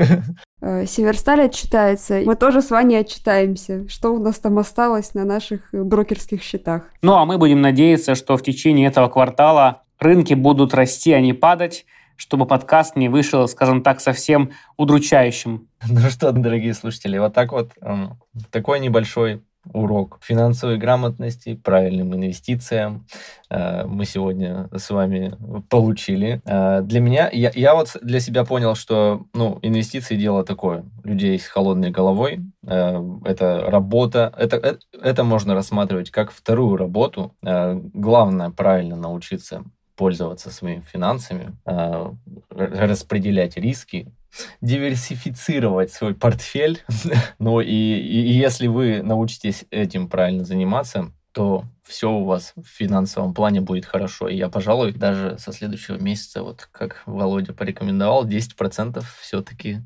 Э, 0.61 0.87
Северсталь 0.87 1.43
отчитается. 1.43 2.23
Мы 2.25 2.37
тоже 2.37 2.63
с 2.63 2.71
вами 2.71 2.95
отчитаемся, 2.95 3.87
что 3.89 4.15
у 4.15 4.19
нас 4.19 4.39
там 4.39 4.59
осталось 4.59 5.13
на 5.13 5.25
наших 5.25 5.69
брокерских 5.73 6.43
счетах. 6.43 6.85
Ну, 7.03 7.13
а 7.15 7.27
мы 7.27 7.37
будем 7.37 7.61
надеяться, 7.61 8.15
что 8.15 8.37
в 8.37 8.43
течение 8.43 8.89
этого 8.89 9.09
квартала 9.09 9.83
рынки 9.99 10.33
будут 10.35 10.73
расти, 10.73 11.13
а 11.13 11.21
не 11.21 11.35
падать, 11.35 11.85
чтобы 12.17 12.47
подкаст 12.47 12.97
не 12.97 13.09
вышел, 13.09 13.47
скажем 13.49 13.83
так, 13.83 14.01
совсем 14.01 14.53
удручающим. 14.77 15.69
Ну 15.87 16.01
что, 16.11 16.33
дорогие 16.33 16.73
слушатели, 16.73 17.19
вот 17.19 17.35
так 17.35 17.53
вот 17.53 17.73
эм, 17.83 18.19
такой 18.51 18.81
небольшой 18.81 19.43
урок 19.73 20.19
финансовой 20.23 20.79
грамотности, 20.79 21.55
правильным 21.55 22.15
инвестициям 22.15 23.07
э, 23.51 23.85
мы 23.87 24.05
сегодня 24.05 24.69
с 24.77 24.91
вами 24.91 25.37
получили. 25.69 26.41
Э, 26.45 26.83
для 26.83 27.01
меня, 27.01 27.31
я, 27.33 27.51
я 27.55 27.75
вот 27.75 27.97
для 28.03 28.21
себя 28.21 28.45
понял, 28.45 28.75
что 28.75 29.27
ну, 29.35 29.59
инвестиции 29.63 30.17
дело 30.17 30.45
такое. 30.45 30.85
Людей 31.03 31.39
с 31.39 31.47
холодной 31.47 31.91
головой. 31.91 32.41
Э, 32.67 33.03
это 33.25 33.71
работа. 33.71 34.33
Это, 34.37 34.57
это, 34.57 34.79
это 35.03 35.25
можно 35.25 35.55
рассматривать 35.55 36.11
как 36.11 36.31
вторую 36.31 36.77
работу. 36.77 37.35
Главное 37.43 38.51
правильно 38.51 38.97
научиться 38.97 39.65
пользоваться 39.97 40.51
своими 40.51 40.83
финансами, 40.83 41.57
распределять 42.51 43.57
риски, 43.57 44.13
диверсифицировать 44.61 45.93
свой 45.93 46.15
портфель. 46.15 46.83
ну 47.39 47.61
и, 47.61 47.67
и 47.69 48.33
если 48.33 48.67
вы 48.67 49.03
научитесь 49.03 49.65
этим 49.71 50.09
правильно 50.09 50.45
заниматься, 50.45 51.13
то 51.33 51.65
все 51.83 52.11
у 52.11 52.25
вас 52.25 52.53
в 52.57 52.67
финансовом 52.67 53.35
плане 53.35 53.61
будет 53.61 53.85
хорошо. 53.85 54.29
И 54.29 54.37
я, 54.37 54.49
пожалуй, 54.49 54.93
даже 54.93 55.37
со 55.39 55.53
следующего 55.53 55.97
месяца, 55.97 56.43
вот 56.43 56.69
как 56.71 57.03
Володя 57.07 57.53
порекомендовал, 57.53 58.27
10% 58.27 59.03
все-таки 59.21 59.81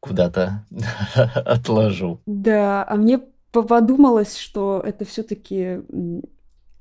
куда-то 0.00 0.64
отложу. 1.14 2.20
Да, 2.26 2.84
а 2.86 2.96
мне 2.96 3.20
подумалось, 3.52 4.36
что 4.36 4.82
это 4.84 5.04
все-таки 5.04 5.80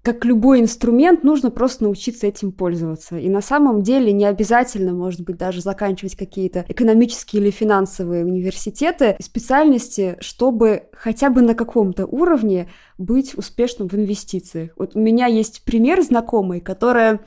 как 0.07 0.23
любой 0.23 0.61
инструмент, 0.61 1.25
нужно 1.25 1.51
просто 1.51 1.83
научиться 1.83 2.27
этим 2.27 2.53
пользоваться. 2.53 3.17
И 3.17 3.27
на 3.27 3.41
самом 3.41 3.81
деле 3.81 4.13
не 4.13 4.23
обязательно, 4.23 4.93
может 4.93 5.19
быть, 5.19 5.35
даже 5.35 5.59
заканчивать 5.59 6.15
какие-то 6.15 6.63
экономические 6.69 7.41
или 7.41 7.51
финансовые 7.51 8.23
университеты, 8.23 9.17
специальности, 9.19 10.15
чтобы 10.21 10.83
хотя 10.93 11.29
бы 11.29 11.41
на 11.41 11.55
каком-то 11.55 12.05
уровне 12.05 12.69
быть 12.97 13.37
успешным 13.37 13.89
в 13.89 13.95
инвестициях. 13.95 14.71
Вот 14.77 14.95
у 14.95 14.99
меня 14.99 15.25
есть 15.25 15.63
пример 15.65 16.01
знакомый, 16.01 16.61
которая 16.61 17.19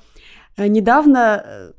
недавно 0.56 1.42
э, 1.44 1.72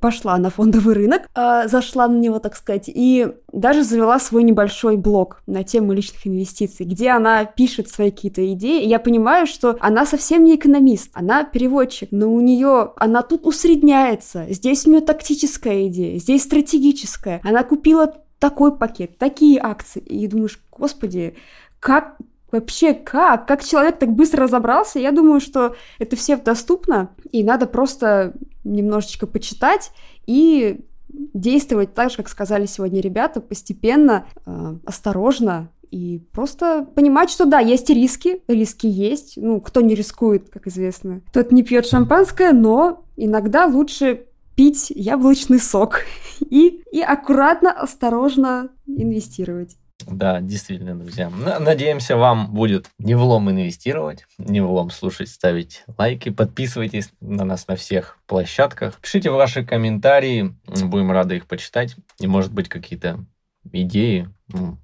пошла 0.00 0.36
на 0.38 0.50
фондовый 0.50 0.94
рынок, 0.94 1.22
э, 1.34 1.68
зашла 1.68 2.08
на 2.08 2.18
него, 2.18 2.38
так 2.38 2.56
сказать, 2.56 2.88
и 2.88 3.28
даже 3.52 3.82
завела 3.82 4.18
свой 4.18 4.42
небольшой 4.42 4.96
блог 4.96 5.42
на 5.46 5.64
тему 5.64 5.92
личных 5.92 6.26
инвестиций, 6.26 6.86
где 6.86 7.10
она 7.10 7.44
пишет 7.44 7.88
свои 7.88 8.10
какие-то 8.10 8.52
идеи. 8.52 8.84
И 8.84 8.88
я 8.88 8.98
понимаю, 8.98 9.46
что 9.46 9.76
она 9.80 10.06
совсем 10.06 10.44
не 10.44 10.56
экономист, 10.56 11.10
она 11.12 11.44
переводчик, 11.44 12.10
но 12.12 12.32
у 12.32 12.40
нее 12.40 12.92
она 12.96 13.22
тут 13.22 13.46
усредняется. 13.46 14.46
Здесь 14.48 14.86
у 14.86 14.90
нее 14.90 15.00
тактическая 15.00 15.86
идея, 15.88 16.18
здесь 16.18 16.42
стратегическая. 16.42 17.40
Она 17.44 17.62
купила 17.64 18.14
такой 18.38 18.76
пакет, 18.76 19.18
такие 19.18 19.60
акции. 19.60 20.00
И 20.00 20.26
думаешь, 20.26 20.60
господи, 20.70 21.36
как 21.78 22.16
Вообще, 22.52 22.94
как? 22.94 23.46
Как 23.46 23.64
человек 23.64 23.98
так 23.98 24.10
быстро 24.10 24.44
разобрался? 24.44 24.98
Я 24.98 25.12
думаю, 25.12 25.40
что 25.40 25.76
это 25.98 26.16
все 26.16 26.36
доступно, 26.36 27.10
и 27.30 27.44
надо 27.44 27.66
просто 27.66 28.34
немножечко 28.64 29.26
почитать 29.26 29.92
и 30.26 30.80
действовать 31.08 31.94
так 31.94 32.10
же, 32.10 32.16
как 32.16 32.28
сказали 32.28 32.66
сегодня 32.66 33.00
ребята, 33.00 33.40
постепенно, 33.40 34.26
э, 34.46 34.74
осторожно, 34.84 35.70
и 35.90 36.22
просто 36.32 36.86
понимать, 36.94 37.30
что 37.30 37.46
да, 37.46 37.58
есть 37.58 37.90
риски, 37.90 38.42
риски 38.46 38.86
есть. 38.86 39.34
Ну, 39.36 39.60
кто 39.60 39.80
не 39.80 39.94
рискует, 39.94 40.48
как 40.48 40.66
известно, 40.68 41.22
тот 41.32 41.50
не 41.52 41.62
пьет 41.62 41.86
шампанское, 41.86 42.52
но 42.52 43.04
иногда 43.16 43.66
лучше 43.66 44.26
пить 44.54 44.90
яблочный 44.90 45.58
сок 45.58 46.02
и, 46.40 46.82
и 46.92 47.00
аккуратно, 47.00 47.72
осторожно 47.72 48.70
инвестировать. 48.86 49.76
Да, 50.06 50.40
действительно, 50.40 50.98
друзья. 50.98 51.30
Надеемся, 51.30 52.16
вам 52.16 52.52
будет 52.52 52.90
не 52.98 53.14
влом 53.14 53.50
инвестировать, 53.50 54.26
не 54.38 54.60
влом 54.60 54.90
слушать, 54.90 55.28
ставить 55.28 55.84
лайки, 55.98 56.30
подписывайтесь 56.30 57.10
на 57.20 57.44
нас 57.44 57.68
на 57.68 57.76
всех 57.76 58.18
площадках. 58.26 58.98
Пишите 59.00 59.30
ваши 59.30 59.64
комментарии, 59.64 60.54
будем 60.66 61.10
рады 61.10 61.36
их 61.36 61.46
почитать. 61.46 61.96
И, 62.18 62.26
может 62.26 62.52
быть, 62.52 62.68
какие-то 62.68 63.24
идеи 63.72 64.28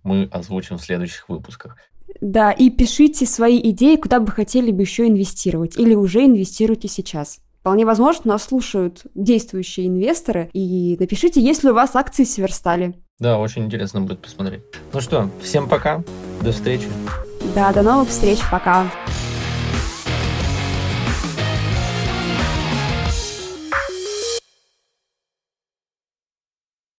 мы 0.03 0.29
озвучим 0.31 0.79
в 0.79 0.83
следующих 0.83 1.29
выпусках. 1.29 1.77
Да, 2.21 2.53
и 2.53 2.71
пишите 2.71 3.27
свои 3.27 3.61
идеи, 3.71 3.97
куда 3.97 4.21
бы 4.21 4.31
хотели 4.31 4.71
бы 4.71 4.83
еще 4.83 5.07
инвестировать, 5.07 5.79
или 5.79 5.95
уже 5.95 6.25
инвестируйте 6.25 6.89
сейчас. 6.89 7.41
Вполне 7.61 7.85
возможно, 7.85 8.33
нас 8.33 8.45
слушают 8.45 9.03
действующие 9.15 9.89
инвесторы, 9.89 10.49
и 10.53 10.97
напишите, 11.01 11.41
есть 11.41 11.65
ли 11.65 11.71
у 11.71 11.75
вас 11.75 11.97
акции 11.97 12.23
Северстали. 12.23 12.95
Да, 13.19 13.39
очень 13.39 13.65
интересно 13.65 14.03
будет 14.03 14.21
посмотреть. 14.21 14.63
Ну 14.93 15.01
что, 15.01 15.31
всем 15.43 15.69
пока, 15.69 16.03
до 16.43 16.53
встречи. 16.53 16.87
Да, 17.55 17.73
до 17.73 17.83
новых 17.83 18.11
встреч, 18.11 18.41
пока. 18.51 18.87